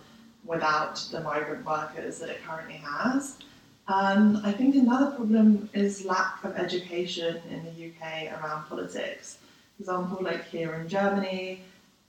without 0.45 0.95
the 1.11 1.21
migrant 1.21 1.65
workers 1.65 2.19
that 2.19 2.29
it 2.29 2.43
currently 2.43 2.75
has. 2.75 3.37
Um, 3.87 4.39
I 4.45 4.53
think 4.53 4.75
another 4.75 5.11
problem 5.11 5.69
is 5.73 6.05
lack 6.05 6.43
of 6.45 6.55
education 6.55 7.41
in 7.49 7.65
the 7.65 7.89
UK 7.89 8.31
around 8.31 8.65
politics. 8.67 9.37
For 9.75 9.83
example, 9.83 10.19
like 10.21 10.45
here 10.45 10.73
in 10.75 10.87
Germany, 10.87 11.61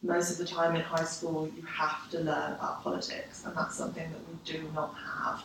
most 0.02 0.30
of 0.30 0.38
the 0.38 0.44
time 0.44 0.76
in 0.76 0.82
high 0.82 1.04
school 1.04 1.50
you 1.56 1.62
have 1.62 2.08
to 2.10 2.18
learn 2.18 2.52
about 2.52 2.84
politics, 2.84 3.44
and 3.44 3.56
that's 3.56 3.74
something 3.74 4.08
that 4.08 4.20
we 4.28 4.52
do 4.52 4.70
not 4.72 4.94
have 4.94 5.42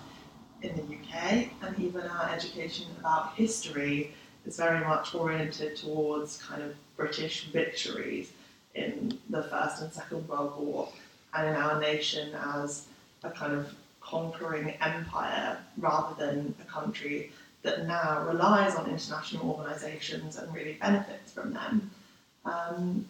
in 0.61 0.75
the 0.75 0.83
UK. 0.83 1.49
And 1.63 1.79
even 1.79 2.01
our 2.01 2.29
education 2.29 2.85
about 2.99 3.33
history 3.33 4.13
is 4.45 4.57
very 4.57 4.85
much 4.85 5.15
oriented 5.15 5.77
towards 5.77 6.37
kind 6.43 6.61
of 6.61 6.75
British 6.95 7.45
victories 7.45 8.31
in 8.75 9.17
the 9.31 9.43
First 9.43 9.81
and 9.81 9.91
Second 9.91 10.27
World 10.27 10.53
War, 10.59 10.89
and 11.33 11.47
in 11.49 11.55
our 11.55 11.79
nation 11.79 12.35
as 12.35 12.85
a 13.23 13.31
kind 13.31 13.53
of 13.53 13.73
conquering 14.09 14.71
empire 14.81 15.57
rather 15.77 16.15
than 16.15 16.55
a 16.61 16.65
country 16.65 17.31
that 17.61 17.85
now 17.85 18.25
relies 18.25 18.75
on 18.75 18.89
international 18.89 19.49
organisations 19.51 20.37
and 20.37 20.53
really 20.53 20.73
benefits 20.73 21.31
from 21.31 21.53
them. 21.53 21.91
Um, 22.45 23.05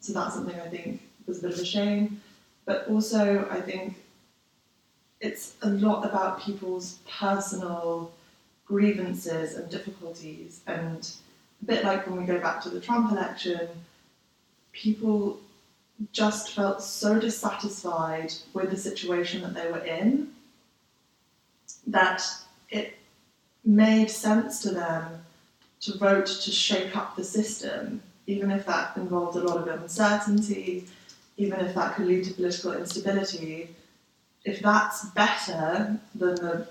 so 0.00 0.12
that's 0.12 0.34
something 0.34 0.58
I 0.60 0.68
think 0.68 1.00
was 1.26 1.38
a 1.38 1.42
bit 1.42 1.54
of 1.54 1.58
a 1.58 1.64
shame. 1.64 2.20
But 2.66 2.86
also, 2.88 3.48
I 3.50 3.60
think 3.60 3.96
it's 5.20 5.54
a 5.62 5.70
lot 5.70 6.04
about 6.04 6.42
people's 6.42 6.98
personal 7.08 8.12
grievances 8.66 9.54
and 9.54 9.70
difficulties. 9.70 10.60
And 10.66 11.10
a 11.62 11.64
bit 11.64 11.84
like 11.84 12.06
when 12.06 12.20
we 12.20 12.26
go 12.26 12.38
back 12.38 12.62
to 12.62 12.70
the 12.70 12.80
Trump 12.80 13.10
election, 13.10 13.68
people 14.72 15.40
just 16.12 16.50
felt 16.52 16.82
so 16.82 17.18
dissatisfied 17.18 18.32
with 18.52 18.70
the 18.70 18.76
situation 18.76 19.40
that 19.42 19.54
they 19.54 19.70
were 19.70 19.84
in 19.84 20.28
that 21.86 22.22
it 22.70 22.98
made 23.64 24.10
sense 24.10 24.60
to 24.62 24.70
them 24.70 25.24
to 25.80 25.98
vote 25.98 26.26
to 26.26 26.50
shake 26.50 26.96
up 26.96 27.14
the 27.14 27.24
system, 27.24 28.02
even 28.26 28.50
if 28.50 28.64
that 28.66 28.96
involved 28.96 29.36
a 29.36 29.40
lot 29.40 29.56
of 29.56 29.82
uncertainty, 29.82 30.86
even 31.36 31.60
if 31.60 31.74
that 31.74 31.94
could 31.94 32.06
lead 32.06 32.24
to 32.24 32.34
political 32.34 32.72
instability. 32.72 33.68
If 34.44 34.60
that's 34.60 35.06
better 35.10 35.98
than 36.14 36.34
the 36.36 36.68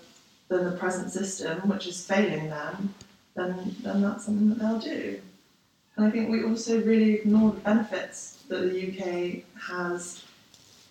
than 0.50 0.66
the 0.66 0.78
present 0.78 1.12
system, 1.12 1.68
which 1.68 1.88
is 1.88 2.06
failing 2.06 2.50
them, 2.50 2.94
then 3.36 3.76
then 3.82 4.02
that's 4.02 4.26
something 4.26 4.50
that 4.50 4.60
they'll 4.60 4.80
do. 4.80 5.20
And 5.96 6.08
I 6.08 6.10
think 6.10 6.30
we 6.30 6.44
also 6.44 6.82
really 6.82 7.14
ignore 7.16 7.52
the 7.52 7.60
benefits 7.60 8.44
that 8.48 8.62
the 8.62 8.90
UK 8.90 9.44
has 9.68 10.24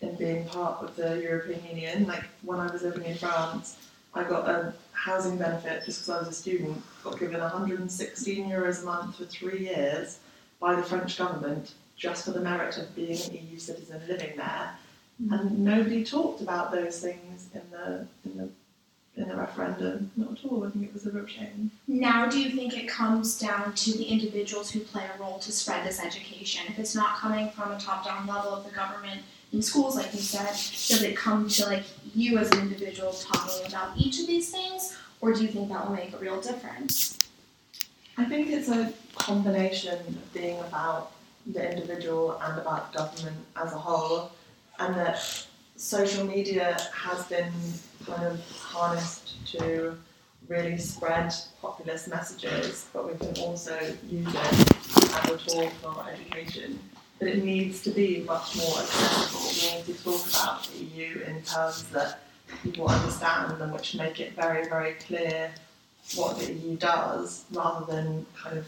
in 0.00 0.14
being 0.16 0.44
part 0.46 0.82
of 0.82 0.94
the 0.96 1.20
European 1.20 1.64
Union. 1.64 2.06
Like 2.06 2.24
when 2.42 2.60
I 2.60 2.70
was 2.70 2.82
living 2.82 3.04
in 3.04 3.16
France, 3.16 3.76
I 4.14 4.24
got 4.24 4.48
a 4.48 4.74
housing 4.92 5.38
benefit 5.38 5.84
just 5.84 6.00
because 6.00 6.10
I 6.10 6.18
was 6.18 6.28
a 6.28 6.32
student, 6.32 6.82
got 7.02 7.18
given 7.18 7.40
116 7.40 8.50
euros 8.50 8.82
a 8.82 8.84
month 8.84 9.16
for 9.16 9.24
three 9.24 9.60
years 9.60 10.18
by 10.60 10.74
the 10.74 10.82
French 10.82 11.18
government 11.18 11.74
just 11.96 12.24
for 12.24 12.32
the 12.32 12.40
merit 12.40 12.78
of 12.78 12.94
being 12.94 13.18
an 13.30 13.48
EU 13.50 13.58
citizen 13.58 14.00
living 14.08 14.36
there. 14.36 14.70
And 15.30 15.64
nobody 15.64 16.04
talked 16.04 16.40
about 16.40 16.72
those 16.72 17.00
things 17.00 17.48
in 17.54 17.62
the 17.70 18.06
in 18.24 18.38
the 18.38 18.48
in 19.16 19.28
the 19.28 19.36
referendum. 19.36 20.10
Not 20.16 20.32
at 20.32 20.44
all. 20.50 20.66
I 20.66 20.70
think 20.70 20.86
it 20.86 20.94
was 20.94 21.06
a 21.06 21.10
real 21.10 21.26
shame. 21.26 21.70
Now, 21.86 22.28
do 22.28 22.40
you 22.40 22.56
think 22.56 22.76
it 22.76 22.88
comes 22.88 23.38
down 23.38 23.74
to 23.74 23.92
the 23.92 24.04
individuals 24.04 24.70
who 24.70 24.80
play 24.80 25.04
a 25.04 25.20
role 25.20 25.38
to 25.40 25.52
spread 25.52 25.86
this 25.86 26.02
education? 26.02 26.62
If 26.68 26.78
it's 26.78 26.94
not 26.94 27.18
coming 27.18 27.50
from 27.50 27.72
a 27.72 27.78
top-down 27.78 28.26
level 28.26 28.54
of 28.54 28.64
the 28.64 28.70
government 28.70 29.20
in 29.52 29.60
schools, 29.60 29.96
like 29.96 30.14
you 30.14 30.20
said, 30.20 30.48
does 30.48 31.02
it 31.02 31.14
come 31.14 31.46
to 31.46 31.66
like 31.66 31.84
you 32.14 32.38
as 32.38 32.50
an 32.50 32.60
individual 32.60 33.12
talking 33.12 33.66
about 33.66 33.96
each 33.96 34.20
of 34.20 34.26
these 34.26 34.50
things, 34.50 34.96
or 35.20 35.32
do 35.32 35.42
you 35.42 35.48
think 35.48 35.68
that 35.68 35.88
will 35.88 35.96
make 35.96 36.12
a 36.12 36.18
real 36.18 36.40
difference? 36.40 37.18
I 38.16 38.24
think 38.24 38.50
it's 38.50 38.68
a 38.68 38.92
combination 39.14 39.98
of 39.98 40.32
being 40.34 40.58
about 40.60 41.12
the 41.46 41.72
individual 41.72 42.38
and 42.40 42.60
about 42.60 42.92
government 42.92 43.36
as 43.56 43.72
a 43.72 43.78
whole, 43.78 44.32
and 44.78 44.94
that 44.96 45.46
social 45.76 46.24
media 46.24 46.76
has 46.94 47.26
been 47.26 47.52
kind 48.06 48.24
of 48.24 48.40
harnessed 48.50 49.44
to 49.46 49.96
really 50.48 50.76
spread 50.76 51.32
populist 51.60 52.08
messages, 52.08 52.86
but 52.92 53.06
we 53.10 53.18
can 53.18 53.42
also 53.42 53.78
use 54.08 54.26
it 54.28 54.36
as 54.36 55.30
a 55.30 55.36
tool 55.38 55.70
for 55.80 56.06
education, 56.10 56.78
but 57.22 57.30
it 57.30 57.44
needs 57.44 57.80
to 57.82 57.90
be 57.90 58.24
much 58.26 58.56
more 58.56 58.78
accessible. 58.80 59.42
We 59.46 59.76
need 59.76 59.96
to 59.96 60.02
talk 60.02 60.28
about 60.28 60.66
the 60.66 60.82
EU 60.82 61.20
in 61.20 61.40
terms 61.42 61.84
that 61.90 62.18
people 62.64 62.88
understand 62.88 63.62
and 63.62 63.72
which 63.72 63.94
make 63.94 64.18
it 64.18 64.32
very, 64.34 64.68
very 64.68 64.94
clear 64.94 65.52
what 66.16 66.40
the 66.40 66.52
EU 66.52 66.76
does, 66.76 67.44
rather 67.52 67.86
than 67.86 68.26
kind 68.34 68.58
of 68.58 68.66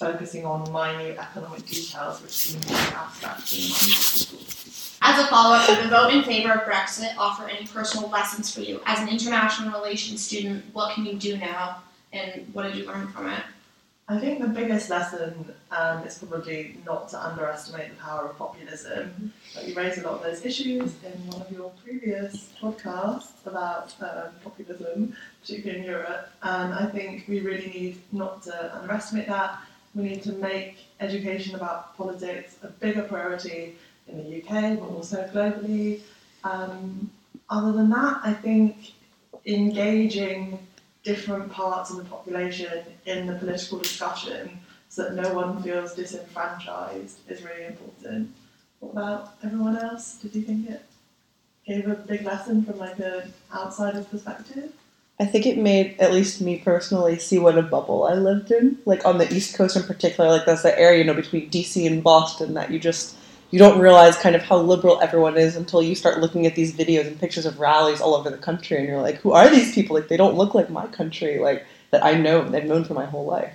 focusing 0.00 0.44
on 0.44 0.64
minute 0.72 1.16
economic 1.16 1.64
details, 1.64 2.20
which 2.22 2.32
seem 2.32 2.60
very 2.62 2.92
abstract 2.92 3.46
to 3.46 3.54
people. 3.54 4.46
As 5.02 5.24
a 5.24 5.28
follow-up, 5.28 5.68
would 5.68 5.84
the 5.84 5.88
vote 5.88 6.12
in 6.12 6.24
favor 6.24 6.54
of 6.54 6.62
Brexit 6.62 7.14
offer 7.16 7.48
any 7.48 7.68
personal 7.68 8.10
lessons 8.10 8.52
for 8.52 8.62
you? 8.62 8.80
As 8.84 8.98
an 8.98 9.08
international 9.08 9.78
relations 9.80 10.26
student, 10.26 10.64
what 10.72 10.92
can 10.96 11.06
you 11.06 11.14
do 11.14 11.36
now, 11.36 11.84
and 12.12 12.48
what 12.52 12.64
did 12.64 12.74
you 12.74 12.84
learn 12.84 13.06
from 13.12 13.28
it? 13.30 13.44
I 14.08 14.18
think 14.18 14.40
the 14.40 14.48
biggest 14.48 14.90
lesson 14.90 15.54
um, 15.70 16.04
is 16.04 16.18
probably 16.18 16.76
not 16.84 17.08
to 17.10 17.24
underestimate 17.24 17.90
the 17.90 18.02
power 18.02 18.26
of 18.26 18.36
populism. 18.36 19.32
Like 19.54 19.68
you 19.68 19.74
raised 19.74 19.98
a 19.98 20.02
lot 20.02 20.14
of 20.14 20.22
those 20.22 20.44
issues 20.44 20.92
in 21.04 21.26
one 21.28 21.40
of 21.40 21.50
your 21.52 21.70
previous 21.84 22.52
podcasts 22.60 23.46
about 23.46 23.94
um, 24.00 24.32
populism, 24.42 25.16
particularly 25.40 25.80
in 25.80 25.86
Europe. 25.86 26.30
And 26.42 26.74
I 26.74 26.86
think 26.86 27.26
we 27.28 27.40
really 27.40 27.68
need 27.68 28.02
not 28.10 28.42
to 28.42 28.76
underestimate 28.76 29.28
that. 29.28 29.60
We 29.94 30.02
need 30.02 30.22
to 30.24 30.32
make 30.32 30.78
education 31.00 31.54
about 31.54 31.96
politics 31.96 32.56
a 32.62 32.68
bigger 32.68 33.02
priority 33.02 33.76
in 34.08 34.18
the 34.18 34.42
UK, 34.42 34.80
but 34.80 34.88
also 34.88 35.28
globally. 35.32 36.00
Um, 36.42 37.10
other 37.48 37.72
than 37.72 37.90
that, 37.90 38.20
I 38.24 38.32
think 38.32 38.92
engaging 39.46 40.58
different 41.02 41.50
parts 41.50 41.90
of 41.90 41.96
the 41.96 42.04
population 42.04 42.84
in 43.06 43.26
the 43.26 43.34
political 43.34 43.78
discussion 43.78 44.58
so 44.88 45.04
that 45.04 45.14
no 45.14 45.32
one 45.34 45.62
feels 45.62 45.94
disenfranchised 45.94 47.18
is 47.28 47.42
really 47.42 47.64
important. 47.64 48.30
What 48.80 48.92
about 48.92 49.34
everyone 49.42 49.78
else? 49.78 50.18
Did 50.18 50.34
you 50.34 50.42
think 50.42 50.68
it 50.68 50.82
gave 51.66 51.88
a 51.88 51.94
big 51.94 52.22
lesson 52.24 52.64
from 52.64 52.78
like 52.78 52.98
an 52.98 53.32
outsider's 53.54 54.06
perspective? 54.06 54.72
I 55.18 55.26
think 55.26 55.46
it 55.46 55.56
made 55.56 55.98
at 56.00 56.12
least 56.12 56.40
me 56.40 56.58
personally 56.58 57.18
see 57.18 57.38
what 57.38 57.56
a 57.56 57.62
bubble 57.62 58.04
I 58.04 58.14
lived 58.14 58.50
in. 58.50 58.78
Like 58.84 59.04
on 59.04 59.18
the 59.18 59.32
East 59.32 59.56
Coast 59.56 59.76
in 59.76 59.84
particular, 59.84 60.28
like 60.28 60.46
that's 60.46 60.62
the 60.62 60.78
area 60.78 60.98
you 60.98 61.04
know 61.04 61.14
between 61.14 61.48
DC 61.50 61.86
and 61.86 62.02
Boston 62.02 62.54
that 62.54 62.70
you 62.70 62.78
just 62.78 63.16
you 63.52 63.58
don't 63.58 63.78
realize 63.78 64.16
kind 64.16 64.34
of 64.34 64.42
how 64.42 64.56
liberal 64.56 65.00
everyone 65.00 65.36
is 65.36 65.56
until 65.56 65.82
you 65.82 65.94
start 65.94 66.18
looking 66.20 66.46
at 66.46 66.54
these 66.54 66.74
videos 66.74 67.06
and 67.06 67.20
pictures 67.20 67.44
of 67.44 67.60
rallies 67.60 68.00
all 68.00 68.14
over 68.14 68.30
the 68.30 68.38
country 68.38 68.78
and 68.78 68.86
you're 68.88 69.00
like, 69.00 69.16
who 69.16 69.32
are 69.32 69.48
these 69.48 69.74
people? 69.74 69.94
Like 69.94 70.08
they 70.08 70.16
don't 70.16 70.34
look 70.34 70.54
like 70.54 70.70
my 70.70 70.86
country, 70.86 71.38
like 71.38 71.66
that 71.90 72.02
I 72.02 72.14
know 72.14 72.48
that 72.48 72.62
I've 72.62 72.68
known 72.68 72.82
for 72.84 72.94
my 72.94 73.04
whole 73.04 73.26
life. 73.26 73.52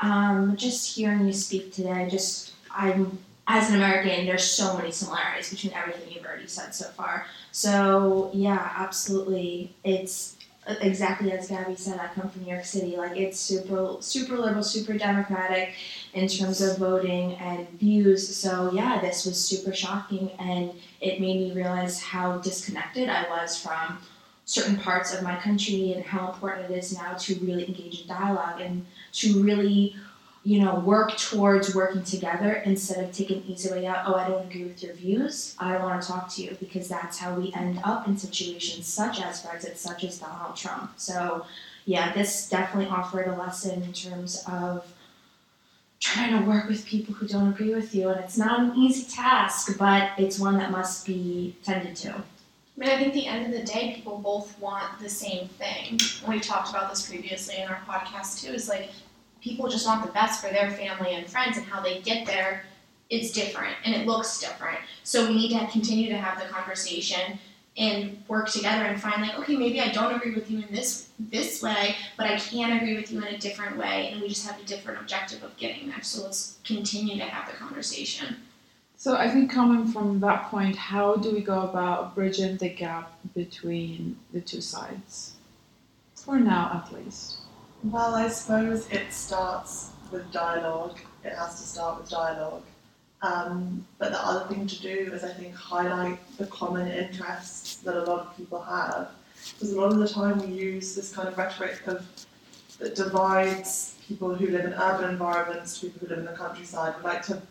Um, 0.00 0.56
just 0.56 0.96
hearing 0.96 1.24
you 1.24 1.32
speak 1.32 1.72
today, 1.72 2.08
just 2.10 2.52
I'm 2.70 3.16
as 3.46 3.70
an 3.70 3.76
American, 3.76 4.26
there's 4.26 4.44
so 4.44 4.76
many 4.76 4.90
similarities 4.90 5.50
between 5.50 5.72
everything 5.72 6.12
you've 6.12 6.24
already 6.24 6.48
said 6.48 6.74
so 6.74 6.86
far. 6.88 7.26
So 7.52 8.30
yeah, 8.34 8.72
absolutely, 8.76 9.72
it's 9.84 10.36
exactly 10.66 11.32
as 11.32 11.48
Gabby 11.48 11.76
said. 11.76 12.00
I 12.00 12.08
come 12.08 12.28
from 12.28 12.42
New 12.42 12.50
York 12.50 12.64
City. 12.64 12.96
Like 12.96 13.16
it's 13.16 13.38
super, 13.38 13.96
super 14.00 14.38
liberal, 14.38 14.62
super 14.62 14.94
democratic 14.94 15.74
in 16.12 16.28
terms 16.28 16.60
of 16.60 16.78
voting 16.78 17.34
and 17.34 17.68
views. 17.78 18.36
So 18.36 18.72
yeah, 18.72 19.00
this 19.00 19.26
was 19.26 19.42
super 19.42 19.72
shocking, 19.72 20.30
and 20.38 20.72
it 21.00 21.20
made 21.20 21.36
me 21.36 21.52
realize 21.52 22.00
how 22.00 22.38
disconnected 22.38 23.08
I 23.08 23.28
was 23.28 23.60
from 23.60 23.98
certain 24.46 24.76
parts 24.76 25.14
of 25.14 25.22
my 25.22 25.36
country 25.36 25.92
and 25.92 26.04
how 26.04 26.30
important 26.30 26.70
it 26.70 26.76
is 26.76 26.96
now 26.96 27.14
to 27.14 27.34
really 27.36 27.66
engage 27.66 28.02
in 28.02 28.08
dialogue 28.08 28.60
and 28.60 28.84
to 29.10 29.42
really 29.42 29.96
you 30.44 30.60
know, 30.60 30.74
work 30.74 31.16
towards 31.16 31.74
working 31.74 32.04
together 32.04 32.62
instead 32.66 33.02
of 33.02 33.12
taking 33.12 33.42
easy 33.48 33.70
way 33.70 33.86
out. 33.86 34.04
Oh, 34.06 34.14
I 34.14 34.28
don't 34.28 34.46
agree 34.46 34.64
with 34.64 34.82
your 34.82 34.92
views. 34.92 35.56
I 35.58 35.72
don't 35.72 35.82
want 35.82 36.02
to 36.02 36.06
talk 36.06 36.28
to 36.34 36.42
you 36.42 36.54
because 36.60 36.86
that's 36.86 37.18
how 37.18 37.34
we 37.34 37.52
end 37.54 37.80
up 37.82 38.06
in 38.06 38.18
situations 38.18 38.86
such 38.86 39.22
as 39.22 39.42
Brexit, 39.42 39.76
such 39.76 40.04
as 40.04 40.18
Donald 40.18 40.54
Trump. 40.54 40.92
So, 40.96 41.46
yeah, 41.86 42.12
this 42.12 42.48
definitely 42.50 42.90
offered 42.90 43.26
a 43.26 43.34
lesson 43.36 43.82
in 43.82 43.92
terms 43.94 44.44
of 44.46 44.86
trying 45.98 46.38
to 46.38 46.46
work 46.46 46.68
with 46.68 46.84
people 46.84 47.14
who 47.14 47.26
don't 47.26 47.48
agree 47.48 47.74
with 47.74 47.94
you. 47.94 48.10
And 48.10 48.20
it's 48.20 48.36
not 48.36 48.60
an 48.60 48.76
easy 48.76 49.10
task, 49.10 49.78
but 49.78 50.10
it's 50.18 50.38
one 50.38 50.58
that 50.58 50.70
must 50.70 51.06
be 51.06 51.56
tended 51.64 51.96
to. 51.96 52.10
I 52.12 52.80
mean, 52.80 52.90
I 52.90 52.98
think 52.98 53.14
the 53.14 53.26
end 53.26 53.46
of 53.46 53.58
the 53.58 53.64
day, 53.64 53.94
people 53.94 54.18
both 54.18 54.58
want 54.58 54.98
the 55.00 55.08
same 55.08 55.48
thing. 55.48 55.98
And 56.24 56.34
we 56.34 56.40
talked 56.40 56.68
about 56.70 56.90
this 56.90 57.08
previously 57.08 57.56
in 57.56 57.68
our 57.68 57.80
podcast 57.88 58.42
too. 58.42 58.52
Is 58.52 58.68
like 58.68 58.90
people 59.44 59.68
just 59.68 59.86
want 59.86 60.04
the 60.04 60.12
best 60.12 60.42
for 60.42 60.50
their 60.50 60.70
family 60.70 61.14
and 61.14 61.28
friends, 61.28 61.58
and 61.58 61.66
how 61.66 61.80
they 61.80 62.00
get 62.00 62.26
there 62.26 62.64
is 63.10 63.32
different 63.32 63.76
and 63.84 63.94
it 63.94 64.06
looks 64.06 64.40
different. 64.40 64.78
So 65.04 65.26
we 65.26 65.34
need 65.34 65.58
to 65.58 65.66
continue 65.66 66.08
to 66.08 66.16
have 66.16 66.40
the 66.42 66.48
conversation 66.48 67.38
and 67.76 68.22
work 68.28 68.48
together 68.48 68.84
and 68.84 69.00
find 69.00 69.20
like, 69.20 69.38
okay, 69.40 69.56
maybe 69.56 69.80
I 69.80 69.90
don't 69.90 70.14
agree 70.14 70.34
with 70.34 70.50
you 70.50 70.58
in 70.58 70.72
this 70.72 71.08
this 71.18 71.62
way, 71.62 71.96
but 72.16 72.26
I 72.26 72.38
can 72.38 72.76
agree 72.78 72.96
with 72.96 73.12
you 73.12 73.18
in 73.18 73.34
a 73.34 73.38
different 73.38 73.76
way, 73.76 74.10
and 74.10 74.22
we 74.22 74.28
just 74.28 74.46
have 74.46 74.58
a 74.58 74.64
different 74.64 75.00
objective 75.00 75.42
of 75.42 75.56
getting 75.56 75.90
there. 75.90 76.02
So 76.02 76.24
let's 76.24 76.58
continue 76.64 77.16
to 77.18 77.24
have 77.24 77.50
the 77.50 77.56
conversation. 77.56 78.36
So 78.96 79.16
I 79.16 79.28
think 79.28 79.52
coming 79.52 79.86
from 79.92 80.20
that 80.20 80.44
point, 80.50 80.76
how 80.76 81.16
do 81.16 81.32
we 81.32 81.40
go 81.40 81.62
about 81.62 82.14
bridging 82.14 82.56
the 82.56 82.70
gap 82.70 83.12
between 83.34 84.16
the 84.32 84.40
two 84.40 84.60
sides? 84.60 85.34
For 86.14 86.38
now, 86.38 86.82
at 86.82 86.94
least. 86.94 87.38
Well, 87.90 88.14
I 88.14 88.28
suppose 88.28 88.88
it 88.88 89.12
starts 89.12 89.90
with 90.10 90.32
dialogue. 90.32 90.98
It 91.22 91.34
has 91.34 91.60
to 91.60 91.66
start 91.66 92.00
with 92.00 92.08
dialogue. 92.08 92.62
Um, 93.20 93.86
but 93.98 94.12
the 94.12 94.26
other 94.26 94.46
thing 94.52 94.66
to 94.66 94.80
do 94.80 95.10
is, 95.12 95.22
I 95.22 95.28
think, 95.28 95.54
highlight 95.54 96.18
the 96.38 96.46
common 96.46 96.88
interests 96.88 97.76
that 97.76 97.94
a 97.94 98.04
lot 98.04 98.20
of 98.20 98.36
people 98.38 98.62
have. 98.62 99.10
Because 99.52 99.72
a 99.72 99.80
lot 99.80 99.92
of 99.92 99.98
the 99.98 100.08
time 100.08 100.38
we 100.38 100.46
use 100.46 100.94
this 100.94 101.14
kind 101.14 101.28
of 101.28 101.36
rhetoric 101.36 101.86
of 101.86 102.06
that 102.78 102.94
divides 102.94 103.96
people 104.08 104.34
who 104.34 104.46
live 104.46 104.64
in 104.64 104.72
urban 104.72 105.10
environments 105.10 105.78
to 105.78 105.86
people 105.86 106.08
who 106.08 106.14
live 106.14 106.20
in 106.20 106.24
the 106.24 106.32
countryside. 106.32 106.94
We 106.96 107.04
like 107.04 107.22
to 107.26 107.42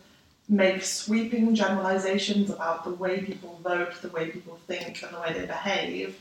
make 0.50 0.82
sweeping 0.82 1.54
generalizations 1.54 2.50
about 2.50 2.86
the 2.86 2.92
way 2.92 3.22
people 3.22 3.60
vote, 3.64 4.02
the 4.02 4.10
way 4.10 4.32
people 4.32 4.60
think, 4.66 5.04
and 5.04 5.14
the 5.14 5.20
way 5.20 5.32
they 5.34 5.46
behave. 5.46 6.18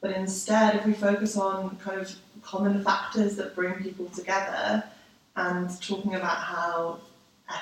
But 0.00 0.12
instead, 0.12 0.74
if 0.74 0.86
we 0.86 0.94
focus 0.94 1.36
on 1.36 1.76
kind 1.76 2.00
of 2.00 2.14
common 2.42 2.82
factors 2.84 3.36
that 3.36 3.54
bring 3.54 3.74
people 3.74 4.06
together 4.06 4.84
and 5.36 5.80
talking 5.80 6.14
about 6.14 6.36
how 6.36 6.98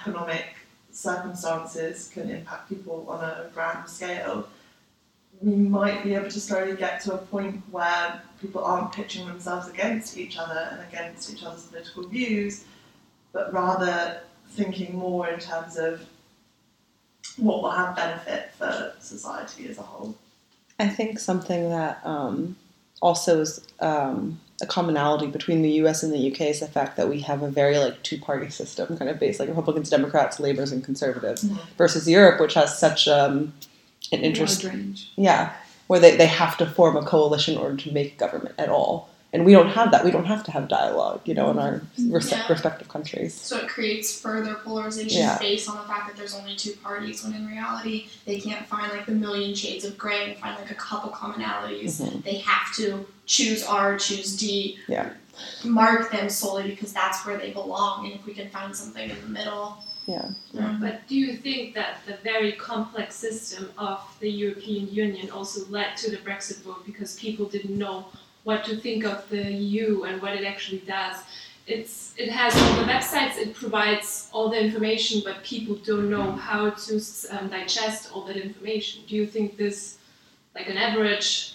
economic 0.00 0.46
circumstances 0.90 2.10
can 2.12 2.30
impact 2.30 2.68
people 2.68 3.06
on 3.08 3.22
a 3.22 3.48
grand 3.54 3.88
scale, 3.88 4.48
we 5.40 5.54
might 5.54 6.04
be 6.04 6.14
able 6.14 6.28
to 6.28 6.40
slowly 6.40 6.76
get 6.76 7.00
to 7.02 7.14
a 7.14 7.18
point 7.18 7.62
where 7.70 8.20
people 8.40 8.62
aren't 8.62 8.92
pitching 8.92 9.26
themselves 9.26 9.68
against 9.68 10.18
each 10.18 10.36
other 10.36 10.68
and 10.72 10.80
against 10.88 11.32
each 11.32 11.42
other's 11.44 11.62
political 11.64 12.06
views, 12.06 12.64
but 13.32 13.52
rather 13.52 14.20
thinking 14.50 14.96
more 14.96 15.28
in 15.28 15.38
terms 15.38 15.76
of 15.76 16.04
what 17.36 17.62
will 17.62 17.70
have 17.70 17.96
benefit 17.96 18.50
for 18.58 18.92
society 19.00 19.68
as 19.68 19.78
a 19.78 19.82
whole. 19.82 20.14
I 20.78 20.88
think 20.88 21.18
something 21.18 21.70
that 21.70 22.00
um, 22.04 22.56
also 23.00 23.40
is 23.40 23.66
um, 23.80 24.40
a 24.62 24.66
commonality 24.66 25.26
between 25.26 25.62
the 25.62 25.70
U.S. 25.82 26.02
and 26.02 26.12
the 26.12 26.30
UK 26.30 26.42
is 26.42 26.60
the 26.60 26.66
fact 26.68 26.96
that 26.96 27.08
we 27.08 27.20
have 27.20 27.42
a 27.42 27.50
very 27.50 27.78
like 27.78 28.02
two-party 28.02 28.50
system, 28.50 28.96
kind 28.98 29.10
of 29.10 29.18
based 29.18 29.40
like 29.40 29.48
Republicans, 29.48 29.88
Democrats, 29.90 30.38
Labours, 30.40 30.70
and 30.72 30.84
Conservatives, 30.84 31.44
Mhm. 31.44 31.58
versus 31.78 32.08
Europe, 32.08 32.40
which 32.40 32.54
has 32.54 32.78
such 32.78 33.08
um, 33.08 33.52
an 34.12 34.20
interest. 34.20 34.64
Range. 34.64 35.10
Yeah, 35.16 35.52
where 35.86 36.00
they, 36.00 36.16
they 36.16 36.26
have 36.26 36.56
to 36.58 36.66
form 36.66 36.96
a 36.96 37.02
coalition 37.04 37.54
in 37.54 37.60
order 37.60 37.76
to 37.76 37.92
make 37.92 38.18
government 38.18 38.54
at 38.58 38.68
all, 38.68 39.08
and 39.32 39.44
we 39.46 39.52
don't 39.52 39.70
have 39.70 39.92
that. 39.92 40.04
We 40.04 40.10
don't 40.10 40.26
have 40.26 40.44
to 40.44 40.50
have 40.50 40.68
dialogue, 40.68 41.20
you 41.24 41.34
know, 41.34 41.50
in 41.50 41.58
our 41.58 41.80
res- 42.08 42.30
Yeah. 42.30 42.46
respective 42.48 42.88
countries. 42.88 43.32
So 43.34 43.56
it 43.58 43.68
creates 43.68 44.20
further 44.20 44.54
polarization 44.56 45.20
Yeah. 45.20 45.38
based 45.38 45.68
on 45.70 45.76
the 45.76 45.84
fact 45.84 46.08
that 46.08 46.16
there's 46.18 46.34
only 46.34 46.54
two 46.56 46.72
parties, 46.82 47.22
when 47.24 47.34
in 47.34 47.46
reality 47.46 48.08
they 48.26 48.38
can't 48.40 48.66
find 48.66 48.92
like 48.92 49.06
the 49.06 49.12
million 49.12 49.54
shades 49.54 49.84
of 49.84 49.96
gray 49.96 50.30
and 50.32 50.38
find 50.38 50.58
like 50.60 50.70
a 50.70 50.74
couple 50.74 51.10
commonalities. 51.10 52.00
Mhm. 52.02 52.24
They 52.24 52.38
have 52.38 52.74
to 52.76 53.06
choose 53.30 53.62
R, 53.62 53.96
choose 53.96 54.36
D, 54.36 54.78
Yeah. 54.88 55.10
mark 55.64 56.10
them 56.10 56.28
solely 56.28 56.64
because 56.72 56.92
that's 56.92 57.24
where 57.24 57.38
they 57.38 57.52
belong. 57.52 58.04
And 58.06 58.14
if 58.18 58.26
we 58.26 58.34
can 58.34 58.48
find 58.50 58.74
something 58.74 59.08
in 59.08 59.20
the 59.22 59.28
middle, 59.38 59.68
Yeah. 60.06 60.30
But 60.84 61.06
do 61.06 61.14
you 61.14 61.36
think 61.36 61.74
that 61.74 61.92
the 62.08 62.16
very 62.30 62.52
complex 62.70 63.14
system 63.14 63.70
of 63.78 63.98
the 64.18 64.30
European 64.44 64.84
Union 64.92 65.30
also 65.30 65.60
led 65.68 65.96
to 65.98 66.10
the 66.10 66.16
Brexit 66.26 66.58
vote 66.62 66.82
because 66.84 67.10
people 67.24 67.46
didn't 67.46 67.78
know 67.78 68.06
what 68.42 68.64
to 68.64 68.72
think 68.84 69.04
of 69.04 69.18
the 69.28 69.44
EU 69.68 70.02
and 70.06 70.20
what 70.22 70.32
it 70.38 70.44
actually 70.52 70.82
does? 70.98 71.16
It's 71.74 71.94
it 72.16 72.30
has 72.40 72.52
all 72.60 72.74
the 72.82 72.86
websites 72.94 73.34
it 73.44 73.54
provides 73.54 74.08
all 74.32 74.48
the 74.54 74.60
information, 74.68 75.22
but 75.24 75.36
people 75.44 75.74
don't 75.90 76.08
know 76.10 76.28
how 76.32 76.62
to 76.84 76.94
um, 77.34 77.48
digest 77.58 78.10
all 78.12 78.22
that 78.28 78.38
information. 78.48 78.96
Do 79.08 79.14
you 79.14 79.26
think 79.34 79.56
this, 79.64 79.98
like 80.56 80.68
an 80.74 80.78
average, 80.88 81.54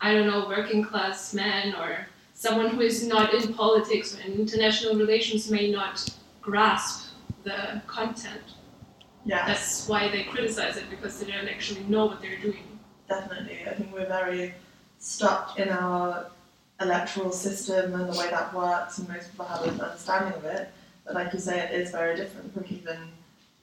I 0.00 0.12
don't 0.12 0.26
know, 0.26 0.46
working 0.48 0.82
class 0.82 1.34
man 1.34 1.74
or 1.74 2.06
someone 2.34 2.68
who 2.68 2.80
is 2.80 3.06
not 3.06 3.34
in 3.34 3.52
politics 3.54 4.16
or 4.16 4.20
in 4.22 4.32
international 4.34 4.94
relations 4.94 5.50
may 5.50 5.70
not 5.70 6.08
grasp 6.40 7.10
the 7.44 7.82
content. 7.86 8.42
Yes. 9.24 9.46
That's 9.46 9.88
why 9.88 10.08
they 10.08 10.24
criticize 10.24 10.76
it 10.76 10.88
because 10.88 11.20
they 11.20 11.30
don't 11.30 11.48
actually 11.48 11.84
know 11.84 12.06
what 12.06 12.22
they're 12.22 12.38
doing. 12.38 12.78
Definitely. 13.08 13.58
I 13.68 13.74
think 13.74 13.92
we're 13.92 14.06
very 14.06 14.54
stuck 14.98 15.58
in 15.58 15.68
our 15.68 16.30
electoral 16.80 17.32
system 17.32 17.94
and 17.94 18.10
the 18.10 18.18
way 18.18 18.30
that 18.30 18.54
works, 18.54 18.98
and 18.98 19.08
most 19.08 19.30
people 19.30 19.44
have 19.44 19.62
an 19.66 19.80
understanding 19.80 20.32
of 20.32 20.44
it. 20.44 20.70
But 21.04 21.14
like 21.14 21.32
you 21.32 21.38
say, 21.38 21.58
it 21.58 21.72
is 21.72 21.90
very 21.90 22.16
different 22.16 22.54
from 22.54 22.64
even, 22.70 22.98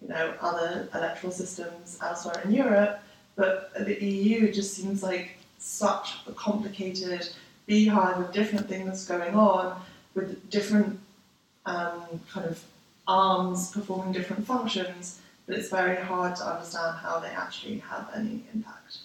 you 0.02 0.10
know, 0.10 0.34
other 0.42 0.88
electoral 0.94 1.32
systems 1.32 1.98
elsewhere 2.02 2.42
in 2.44 2.52
Europe. 2.52 3.00
But 3.36 3.72
the 3.74 4.04
EU 4.04 4.52
just 4.52 4.76
seems 4.76 5.02
like 5.02 5.37
such 5.58 6.16
a 6.28 6.32
complicated 6.32 7.30
beehive 7.66 8.18
of 8.18 8.32
different 8.32 8.68
things 8.68 9.06
going 9.06 9.36
on 9.36 9.82
with 10.16 10.50
different 10.50 11.00
um, 11.66 12.04
kind 12.32 12.46
of 12.46 12.64
arms 13.08 13.72
performing 13.72 14.12
different 14.12 14.46
functions. 14.46 15.20
But 15.46 15.58
it's 15.58 15.70
very 15.70 15.96
hard 15.96 16.36
to 16.38 16.44
understand 16.46 16.98
how 16.98 17.20
they 17.20 17.30
actually 17.30 17.80
have 17.80 18.10
any 18.14 18.44
impact. 18.54 18.98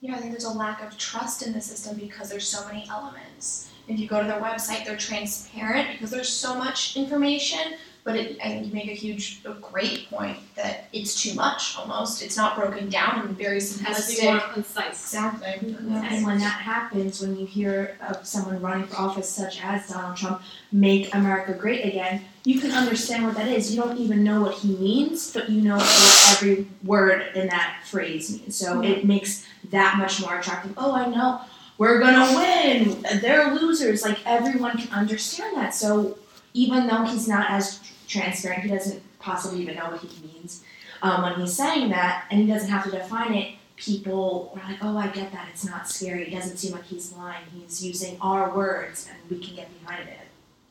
Yeah, 0.00 0.14
I 0.14 0.18
think 0.18 0.32
there's 0.32 0.44
a 0.44 0.50
lack 0.50 0.82
of 0.82 0.96
trust 0.98 1.46
in 1.46 1.52
the 1.52 1.60
system 1.60 1.96
because 1.96 2.28
there's 2.28 2.46
so 2.46 2.66
many 2.66 2.86
elements. 2.90 3.70
If 3.88 3.98
you 3.98 4.08
go 4.08 4.20
to 4.20 4.26
their 4.26 4.40
website, 4.40 4.84
they're 4.84 4.96
transparent 4.96 5.88
because 5.92 6.10
there's 6.10 6.28
so 6.28 6.54
much 6.56 6.96
information. 6.96 7.74
But 8.06 8.14
it, 8.14 8.38
I 8.40 8.50
think 8.50 8.68
you 8.68 8.72
make 8.72 8.86
a 8.86 8.94
huge, 8.94 9.40
a 9.44 9.54
great 9.54 10.08
point 10.08 10.38
that 10.54 10.84
it's 10.92 11.20
too 11.20 11.34
much 11.34 11.76
almost. 11.76 12.22
It's 12.22 12.36
not 12.36 12.54
broken 12.56 12.88
down 12.88 13.26
and 13.26 13.36
very 13.36 13.56
It 13.56 13.80
has 13.80 14.14
to 14.14 14.20
be 14.22 14.28
more 14.28 14.38
concise. 14.38 15.12
Exactly. 15.12 15.74
And 15.76 16.24
when 16.24 16.38
that 16.38 16.60
happens, 16.60 17.20
when 17.20 17.36
you 17.36 17.46
hear 17.46 17.98
of 18.08 18.24
someone 18.24 18.62
running 18.62 18.86
for 18.86 18.94
office 18.94 19.28
such 19.28 19.60
as 19.60 19.88
Donald 19.88 20.16
Trump, 20.16 20.40
make 20.70 21.12
America 21.16 21.52
great 21.52 21.84
again, 21.84 22.22
you 22.44 22.60
can 22.60 22.70
understand 22.70 23.24
what 23.24 23.34
that 23.34 23.48
is. 23.48 23.74
You 23.74 23.82
don't 23.82 23.98
even 23.98 24.22
know 24.22 24.40
what 24.40 24.54
he 24.54 24.76
means, 24.76 25.32
but 25.32 25.50
you 25.50 25.60
know 25.60 25.74
what 25.74 26.26
every 26.30 26.68
word 26.84 27.34
in 27.34 27.48
that 27.48 27.80
phrase 27.86 28.30
means. 28.30 28.54
So 28.54 28.84
it 28.84 29.04
makes 29.04 29.44
that 29.70 29.98
much 29.98 30.20
more 30.20 30.38
attractive. 30.38 30.74
Oh, 30.76 30.92
I 30.92 31.08
know. 31.08 31.40
We're 31.76 31.98
gonna 31.98 32.36
win. 32.36 33.04
They're 33.20 33.52
losers. 33.52 34.04
Like 34.04 34.18
everyone 34.24 34.78
can 34.78 34.92
understand 34.92 35.56
that. 35.56 35.74
So 35.74 36.18
even 36.54 36.86
though 36.86 37.02
he's 37.04 37.26
not 37.26 37.50
as 37.50 37.80
transparent, 38.06 38.62
he 38.62 38.68
doesn't 38.68 39.02
possibly 39.18 39.60
even 39.62 39.76
know 39.76 39.90
what 39.90 40.00
he 40.00 40.26
means 40.26 40.62
um, 41.02 41.22
when 41.22 41.34
he's 41.40 41.56
saying 41.56 41.90
that, 41.90 42.26
and 42.30 42.40
he 42.40 42.46
doesn't 42.46 42.70
have 42.70 42.84
to 42.84 42.90
define 42.90 43.34
it 43.34 43.56
people 43.76 44.52
are 44.54 44.70
like, 44.70 44.78
oh, 44.82 44.96
I 44.96 45.08
get 45.08 45.32
that. 45.32 45.48
It's 45.50 45.64
not 45.64 45.88
scary. 45.88 46.26
It 46.26 46.30
doesn't 46.30 46.56
seem 46.56 46.72
like 46.72 46.84
he's 46.84 47.12
lying. 47.12 47.44
He's 47.54 47.84
using 47.84 48.16
our 48.20 48.54
words, 48.54 49.08
and 49.08 49.30
we 49.30 49.44
can 49.44 49.54
get 49.54 49.68
behind 49.80 50.08
it. 50.08 50.18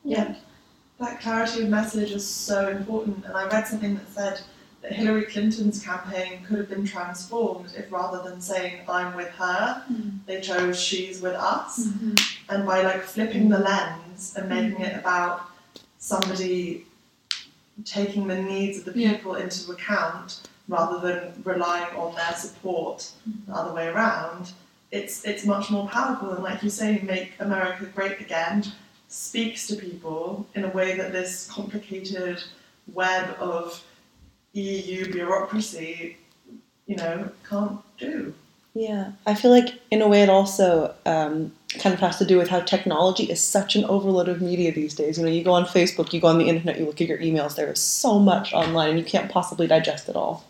Yeah. 0.04 0.34
That 0.98 1.20
clarity 1.20 1.62
of 1.62 1.68
message 1.68 2.10
is 2.10 2.26
so 2.26 2.68
important. 2.68 3.24
And 3.24 3.36
I 3.36 3.46
read 3.46 3.66
something 3.66 3.94
that 3.94 4.08
said 4.08 4.40
that 4.82 4.92
Hillary 4.92 5.24
Clinton's 5.24 5.84
campaign 5.84 6.42
could 6.44 6.58
have 6.58 6.68
been 6.68 6.86
transformed 6.86 7.72
if 7.76 7.90
rather 7.92 8.28
than 8.28 8.40
saying 8.40 8.80
I'm 8.88 9.14
with 9.14 9.28
her, 9.30 9.84
they 10.26 10.40
chose 10.40 10.80
she's 10.80 11.20
with 11.20 11.34
us. 11.34 11.88
And 12.48 12.66
by 12.66 12.82
like 12.82 13.02
flipping 13.02 13.48
the 13.48 13.58
lens 13.58 14.34
and 14.36 14.48
making 14.48 14.80
it 14.80 14.98
about 14.98 15.42
somebody 15.98 16.86
taking 17.84 18.26
the 18.26 18.40
needs 18.42 18.78
of 18.78 18.84
the 18.86 18.98
Yeah. 18.98 19.12
people 19.14 19.34
into 19.34 19.70
account 19.72 20.40
rather 20.68 20.98
than 20.98 21.42
relying 21.44 21.94
on 21.96 22.14
their 22.14 22.34
support 22.34 23.10
the 23.46 23.54
other 23.54 23.72
way 23.72 23.86
around, 23.88 24.52
it's 24.90 25.24
it's 25.24 25.44
much 25.44 25.70
more 25.70 25.88
powerful 25.88 26.30
and 26.32 26.42
like 26.42 26.62
you 26.62 26.70
say, 26.70 27.00
make 27.02 27.32
America 27.38 27.84
great 27.94 28.20
again 28.20 28.64
speaks 29.08 29.66
to 29.68 29.76
people 29.76 30.46
in 30.54 30.64
a 30.64 30.68
way 30.68 30.96
that 30.96 31.12
this 31.12 31.48
complicated 31.50 32.42
web 32.92 33.36
of 33.38 33.82
EU 34.54 35.12
bureaucracy, 35.12 36.16
you 36.86 36.96
know, 36.96 37.30
can't 37.48 37.80
do. 37.98 38.34
Yeah, 38.76 39.12
I 39.24 39.34
feel 39.34 39.50
like 39.50 39.80
in 39.90 40.02
a 40.02 40.08
way 40.08 40.20
it 40.20 40.28
also 40.28 40.94
um, 41.06 41.50
kind 41.78 41.94
of 41.94 42.00
has 42.00 42.18
to 42.18 42.26
do 42.26 42.36
with 42.36 42.50
how 42.50 42.60
technology 42.60 43.24
is 43.24 43.40
such 43.40 43.74
an 43.74 43.86
overload 43.86 44.28
of 44.28 44.42
media 44.42 44.70
these 44.70 44.94
days. 44.94 45.16
You 45.16 45.24
know, 45.24 45.30
you 45.30 45.42
go 45.42 45.54
on 45.54 45.64
Facebook, 45.64 46.12
you 46.12 46.20
go 46.20 46.28
on 46.28 46.36
the 46.36 46.46
internet, 46.46 46.78
you 46.78 46.84
look 46.84 47.00
at 47.00 47.08
your 47.08 47.16
emails. 47.16 47.56
There 47.56 47.72
is 47.72 47.80
so 47.80 48.18
much 48.18 48.52
online, 48.52 48.90
and 48.90 48.98
you 48.98 49.04
can't 49.06 49.32
possibly 49.32 49.66
digest 49.66 50.10
it 50.10 50.14
all. 50.14 50.44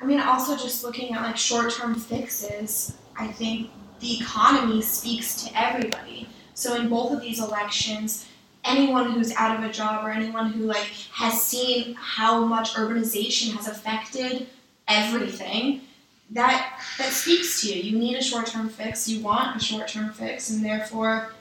I 0.00 0.06
mean, 0.06 0.18
also 0.18 0.56
just 0.56 0.82
looking 0.82 1.12
at 1.12 1.20
like 1.20 1.36
short-term 1.36 1.96
fixes, 1.96 2.96
I 3.18 3.26
think 3.26 3.68
the 4.00 4.18
economy 4.18 4.80
speaks 4.80 5.44
to 5.44 5.50
everybody. 5.54 6.26
So 6.54 6.74
in 6.74 6.88
both 6.88 7.12
of 7.12 7.20
these 7.20 7.38
elections, 7.38 8.26
anyone 8.64 9.10
who's 9.12 9.34
out 9.34 9.58
of 9.58 9.62
a 9.62 9.70
job 9.70 10.06
or 10.06 10.10
anyone 10.10 10.52
who 10.52 10.64
like 10.64 10.90
has 11.12 11.42
seen 11.42 11.96
how 11.96 12.46
much 12.46 12.72
urbanization 12.72 13.54
has 13.56 13.68
affected 13.68 14.46
everything, 14.86 15.82
that 16.30 16.80
that 16.98 17.12
speaks 17.12 17.62
to 17.62 17.74
you. 17.74 17.82
You 17.82 17.98
need 17.98 18.16
a 18.16 18.22
short-term 18.22 18.68
fix. 18.68 19.08
You 19.08 19.22
want 19.22 19.56
a 19.56 19.60
short-term 19.64 20.12
fix, 20.12 20.50
and 20.50 20.64
therefore, 20.64 21.32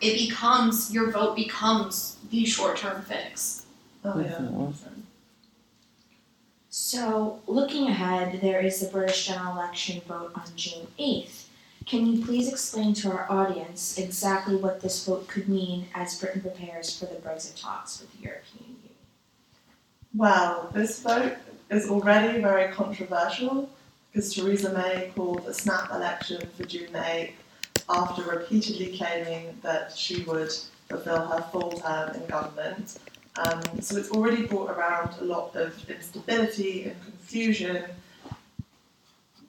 it 0.00 0.18
becomes 0.18 0.92
your 0.92 1.10
vote 1.10 1.36
becomes 1.36 2.18
the 2.30 2.44
short-term 2.44 3.02
fix. 3.02 3.66
Oh 4.04 4.20
yeah. 4.20 4.48
So, 6.68 7.40
looking 7.46 7.88
ahead, 7.88 8.40
there 8.42 8.60
is 8.60 8.80
the 8.80 8.88
British 8.88 9.26
general 9.26 9.54
election 9.54 10.02
vote 10.06 10.32
on 10.34 10.44
June 10.56 10.86
8th. 10.98 11.46
Can 11.86 12.06
you 12.06 12.22
please 12.22 12.48
explain 12.48 12.92
to 12.94 13.10
our 13.10 13.30
audience 13.30 13.96
exactly 13.96 14.56
what 14.56 14.82
this 14.82 15.06
vote 15.06 15.26
could 15.26 15.48
mean 15.48 15.86
as 15.94 16.20
Britain 16.20 16.42
prepares 16.42 16.98
for 16.98 17.06
the 17.06 17.14
Brexit 17.14 17.58
talks 17.58 18.00
with 18.00 18.12
the 18.12 18.24
European 18.24 18.64
Union? 18.64 18.94
Well, 20.14 20.70
this 20.74 21.00
vote 21.00 21.36
is 21.70 21.88
already 21.88 22.42
very 22.42 22.72
controversial 22.72 23.70
because 24.16 24.34
Theresa 24.34 24.72
May 24.72 25.12
called 25.14 25.44
a 25.46 25.52
snap 25.52 25.92
election 25.92 26.40
for 26.56 26.64
June 26.64 26.88
8th 26.88 27.32
after 27.90 28.22
repeatedly 28.22 28.96
claiming 28.96 29.58
that 29.62 29.92
she 29.94 30.22
would 30.22 30.50
fulfil 30.88 31.26
her 31.26 31.42
full 31.52 31.72
term 31.72 32.14
in 32.14 32.24
government. 32.24 32.98
Um, 33.38 33.60
so 33.82 33.98
it's 33.98 34.10
already 34.10 34.46
brought 34.46 34.70
around 34.70 35.16
a 35.20 35.24
lot 35.24 35.54
of 35.54 35.74
instability 35.90 36.84
and 36.84 37.02
confusion. 37.04 37.84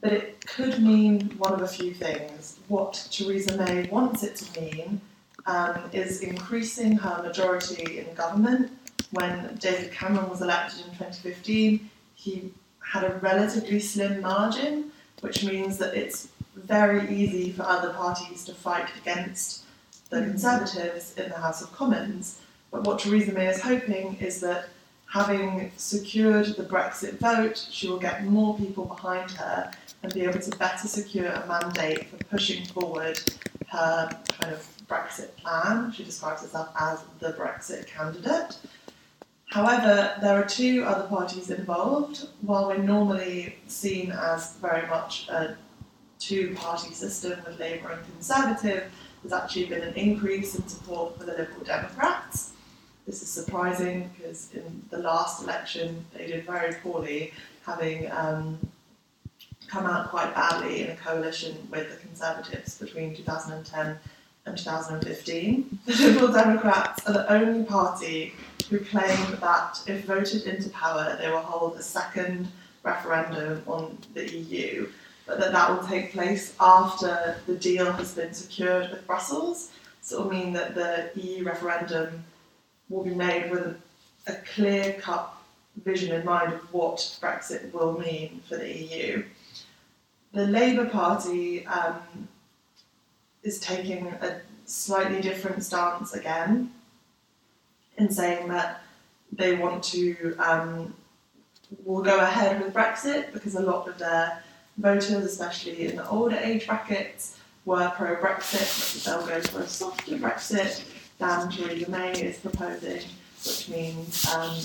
But 0.02 0.12
it 0.12 0.46
could 0.46 0.84
mean 0.84 1.30
one 1.38 1.54
of 1.54 1.62
a 1.62 1.68
few 1.70 1.94
things. 1.94 2.60
What 2.68 3.08
Theresa 3.10 3.56
May 3.56 3.88
wants 3.88 4.24
it 4.24 4.36
to 4.36 4.62
mean 4.62 5.00
um, 5.46 5.80
is 5.94 6.20
increasing 6.20 6.98
her 6.98 7.24
majority 7.24 8.00
in 8.00 8.14
government 8.16 8.70
when 9.12 9.56
David 9.62 9.94
Cameron 9.94 10.30
was 10.30 10.42
elected 10.42 10.80
in 10.80 10.92
2015, 10.92 11.90
he 12.16 12.52
had 12.92 13.04
a 13.04 13.16
relatively 13.16 13.80
slim 13.80 14.22
margin, 14.22 14.92
which 15.22 15.44
means 15.44 15.78
that 15.78 15.96
it's 15.96 16.30
very 16.56 17.10
easy 17.14 17.52
for 17.52 17.64
other 17.64 17.94
parties 17.94 18.44
to 18.46 18.54
fight 18.54 18.90
against 19.02 19.64
the 20.10 20.22
Conservatives 20.22 21.14
in 21.18 21.30
the 21.30 21.36
House 21.36 21.62
of 21.62 21.72
Commons. 21.74 22.40
But 22.72 22.84
what 22.84 23.00
Theresa 23.00 23.34
May 23.34 23.48
is 23.48 23.62
hoping 23.62 24.16
is 24.20 24.40
that 24.42 24.70
having 25.10 25.72
secured 25.78 26.48
the 26.56 26.64
Brexit 26.64 27.18
vote, 27.20 27.68
she 27.72 27.88
will 27.88 28.00
get 28.00 28.26
more 28.26 28.58
people 28.58 28.86
behind 28.86 29.32
her 29.32 29.72
and 30.04 30.14
be 30.14 30.22
able 30.22 30.40
to 30.40 30.58
better 30.58 30.88
secure 30.88 31.28
a 31.28 31.46
mandate 31.48 32.10
for 32.10 32.18
pushing 32.26 32.66
forward 32.66 33.20
her 33.68 34.10
kind 34.30 34.54
of 34.54 34.68
Brexit 34.88 35.36
plan. 35.38 35.92
She 35.92 36.04
describes 36.04 36.42
herself 36.42 36.70
as 36.80 37.00
the 37.20 37.34
Brexit 37.34 37.88
candidate. 37.88 38.58
However, 39.48 40.16
there 40.22 40.42
are 40.42 40.46
two 40.46 40.84
other 40.84 41.08
parties 41.08 41.50
involved. 41.50 42.28
While 42.42 42.68
we're 42.68 42.78
normally 42.78 43.58
seen 43.68 44.12
as 44.12 44.54
very 44.58 44.88
much 44.88 45.30
a 45.30 45.56
two 46.20 46.54
party 46.56 46.94
system 46.94 47.40
with 47.46 47.60
Labour 47.60 47.92
and 47.92 48.06
Conservative, 48.14 48.92
there's 49.24 49.34
actually 49.34 49.66
been 49.66 49.84
an 49.84 49.94
increase 49.96 50.56
in 50.56 50.68
support 50.68 51.18
for 51.18 51.26
the 51.26 51.32
Liberal 51.32 51.64
Democrats. 51.64 52.52
This 53.06 53.22
is 53.22 53.30
surprising 53.30 54.10
because 54.18 54.54
in 54.54 54.84
the 54.90 54.98
last 54.98 55.42
election 55.44 56.06
they 56.14 56.28
did 56.28 56.46
very 56.46 56.74
poorly, 56.76 57.32
having 57.66 58.12
um, 58.12 58.60
come 59.68 59.86
out 59.86 60.10
quite 60.10 60.34
badly 60.36 60.82
in 60.82 60.90
a 60.90 60.96
coalition 60.98 61.56
with 61.72 61.90
the 61.90 61.96
Conservatives 62.06 62.78
between 62.78 63.16
2010 63.16 63.98
and 64.46 64.58
2015. 64.58 65.80
The 65.86 65.94
Liberal 65.94 66.34
Democrats 66.34 67.08
are 67.08 67.14
the 67.14 67.32
only 67.32 67.64
party 67.64 68.34
who 68.70 68.80
claim 68.80 69.18
that 69.40 69.80
if 69.88 70.06
voted 70.06 70.44
into 70.44 70.70
power, 70.70 71.18
they 71.20 71.30
will 71.30 71.40
hold 71.40 71.78
a 71.78 71.82
second 71.82 72.48
referendum 72.84 73.64
on 73.68 73.98
the 74.14 74.30
EU, 74.38 74.90
but 75.26 75.40
that 75.40 75.52
that 75.52 75.70
will 75.70 75.88
take 75.88 76.12
place 76.12 76.54
after 76.60 77.38
the 77.46 77.56
deal 77.56 77.92
has 77.94 78.14
been 78.14 78.34
secured 78.34 78.92
with 78.92 79.06
Brussels. 79.08 79.72
So 80.02 80.18
it 80.18 80.24
will 80.24 80.32
mean 80.32 80.54
that 80.54 80.76
the 80.76 81.10
EU 81.16 81.44
referendum 81.44 82.24
will 82.90 83.04
be 83.04 83.16
made 83.16 83.52
with 83.52 83.66
a, 83.66 83.76
a 84.32 84.36
clear 84.54 84.94
cut 84.94 85.34
vision 85.84 86.14
in 86.14 86.26
mind 86.26 86.54
of 86.54 86.74
what 86.74 86.98
Brexit 87.22 87.72
will 87.74 88.00
mean 88.00 88.42
for 88.48 88.58
the 88.58 88.72
EU. 88.72 89.24
The 90.34 90.48
Labour 90.48 90.86
Party 90.86 91.66
um, 91.68 92.28
is 93.44 93.60
taking 93.60 94.08
a 94.08 94.42
slightly 94.66 95.22
different 95.22 95.64
stance 95.64 96.14
again 96.14 96.72
in 97.98 98.10
saying 98.10 98.48
that 98.50 98.82
they 99.32 99.56
want 99.56 99.84
to 99.84 100.36
um, 100.40 100.94
will 101.84 102.02
go 102.02 102.20
ahead 102.20 102.62
with 102.62 102.74
Brexit 102.74 103.34
because 103.34 103.56
a 103.56 103.62
lot 103.62 103.88
of 103.88 103.98
their 103.98 104.42
voters, 104.78 105.12
especially 105.12 105.88
in 105.88 105.96
the 105.96 106.08
older 106.10 106.38
age 106.38 106.68
brackets, 106.68 107.40
were 107.66 107.92
pro 107.96 108.16
Brexit. 108.16 109.04
They'll 109.04 109.26
go 109.26 109.42
for 109.42 109.62
a 109.62 109.68
softer 109.68 110.18
Brexit 110.18 110.84
than 111.18 111.50
Theresa 111.50 111.90
May 111.90 112.14
is 112.14 112.38
proposing, 112.38 113.02
which 113.46 113.70
means 113.70 114.26
um, 114.34 114.58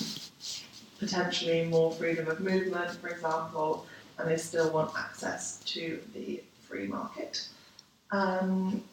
potentially 0.98 1.64
more 1.64 1.90
freedom 1.92 2.28
of 2.28 2.40
movement, 2.40 2.92
for 2.92 3.08
example, 3.08 3.86
and 4.18 4.30
they 4.30 4.36
still 4.36 4.70
want 4.70 4.92
access 4.96 5.58
to 5.64 6.00
the 6.14 6.42
free 6.60 6.86
market. 6.86 7.48
Um, 8.12 8.84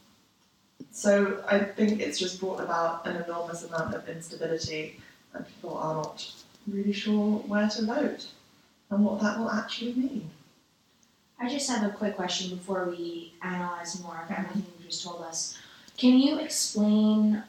so 0.92 1.44
I 1.48 1.60
think 1.60 2.02
it's 2.02 2.20
just 2.20 2.39
brought 2.39 2.60
about 2.60 3.06
an 3.08 3.18
enormous 3.24 3.63
amount 3.63 3.96
of 3.96 4.08
instability, 4.10 5.00
and 5.34 5.46
people 5.46 5.78
are 5.78 5.96
not 5.96 6.32
really 6.68 6.94
sure 6.94 7.39
where 7.39 7.68
to 7.70 7.86
vote 7.86 8.28
and 8.89 9.06
what 9.06 9.22
that 9.22 9.39
will 9.39 9.50
actually 9.50 9.94
mean. 9.94 10.30
I 11.39 11.48
just 11.48 11.70
have 11.70 11.84
a 11.84 11.94
quick 11.94 12.15
question 12.15 12.56
before 12.56 12.86
we 12.89 13.34
analyze 13.42 14.02
more 14.02 14.26
of 14.26 14.32
everything 14.32 14.65
you 14.80 14.86
just 14.88 15.04
told 15.04 15.22
us. 15.22 15.58
Can 15.98 16.18
you 16.18 16.39
explain 16.39 17.44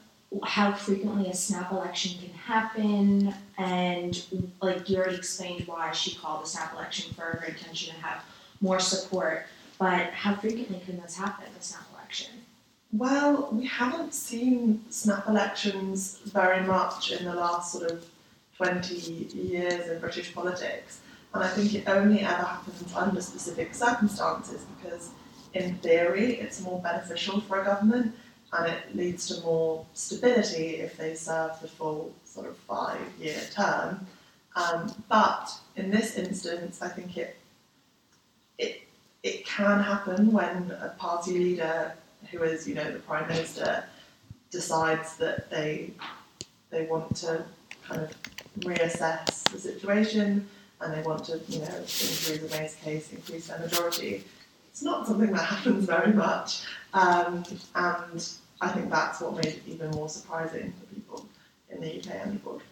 how 0.44 0.72
frequently 0.72 1.28
a 1.28 1.34
snap 1.34 1.72
election 1.72 2.20
can 2.20 2.32
happen? 2.32 3.34
And 3.58 4.22
like 4.62 4.88
you 4.88 4.98
already 4.98 5.16
explained 5.16 5.66
why 5.66 5.90
she 5.92 6.14
called 6.14 6.44
the 6.44 6.48
snap 6.48 6.72
election 6.74 7.12
for 7.14 7.22
her 7.22 7.44
intention 7.48 7.94
to 7.94 8.00
have 8.00 8.24
more 8.60 8.78
support, 8.78 9.46
but 9.78 10.10
how 10.12 10.36
frequently 10.36 10.80
can 10.84 11.00
this 11.00 11.16
happen, 11.16 11.46
a 11.58 11.62
snap 11.62 11.86
election? 11.94 12.30
Well, 12.92 13.50
we 13.52 13.66
haven't 13.66 14.14
seen 14.14 14.84
snap 14.90 15.28
elections 15.28 16.18
very 16.24 16.66
much 16.66 17.12
in 17.12 17.24
the 17.24 17.34
last 17.34 17.72
sort 17.72 17.90
of 17.90 18.04
20 18.56 18.94
years 18.94 19.88
in 19.88 20.00
British 20.00 20.34
politics. 20.34 21.00
And 21.32 21.44
I 21.44 21.48
think 21.48 21.74
it 21.74 21.88
only 21.88 22.20
ever 22.20 22.42
happens 22.42 22.92
under 22.94 23.22
specific 23.22 23.74
circumstances 23.74 24.64
because, 24.76 25.10
in 25.54 25.76
theory, 25.76 26.34
it's 26.34 26.60
more 26.60 26.80
beneficial 26.80 27.40
for 27.40 27.62
a 27.62 27.64
government 27.64 28.12
and 28.52 28.72
it 28.72 28.96
leads 28.96 29.28
to 29.28 29.40
more 29.42 29.86
stability 29.94 30.76
if 30.76 30.96
they 30.96 31.14
serve 31.14 31.52
the 31.62 31.68
full 31.68 32.12
sort 32.24 32.48
of 32.48 32.56
five 32.56 33.00
year 33.20 33.40
term. 33.52 34.04
Um, 34.56 34.92
but 35.08 35.48
in 35.76 35.92
this 35.92 36.16
instance, 36.16 36.82
I 36.82 36.88
think 36.88 37.16
it, 37.16 37.36
it, 38.58 38.82
it 39.22 39.46
can 39.46 39.80
happen 39.80 40.32
when 40.32 40.72
a 40.82 40.88
party 40.98 41.38
leader 41.38 41.94
who 42.30 42.42
is, 42.42 42.68
you 42.68 42.74
know, 42.74 42.90
the 42.90 42.98
Prime 43.00 43.28
Minister 43.28 43.84
decides 44.50 45.16
that 45.16 45.50
they, 45.50 45.90
they 46.70 46.86
want 46.86 47.16
to 47.16 47.44
kind 47.86 48.02
of 48.02 48.10
reassess 48.60 49.44
the 49.44 49.58
situation 49.58 50.48
and 50.80 50.94
they 50.94 51.02
want 51.02 51.24
to, 51.24 51.40
you 51.48 51.58
know, 51.58 51.66
in 51.66 51.84
Theresa 51.86 52.48
May's 52.50 52.74
case, 52.76 53.12
increase 53.12 53.48
their 53.48 53.58
majority. 53.58 54.24
It's 54.70 54.82
not 54.82 55.06
something 55.06 55.30
that 55.32 55.44
happens 55.44 55.84
very 55.84 56.12
much, 56.12 56.62
um, 56.94 57.44
and 57.74 58.28
I 58.60 58.68
think 58.68 58.90
that's 58.90 59.20
what 59.20 59.36
made 59.36 59.46
it 59.46 59.62
even 59.66 59.90
more 59.90 60.08
surprising 60.08 60.72
for 60.78 60.94
people 60.94 61.28
in 61.70 61.80
the 61.80 61.98
UK 61.98 62.14
and 62.24 62.36
abroad. 62.36 62.62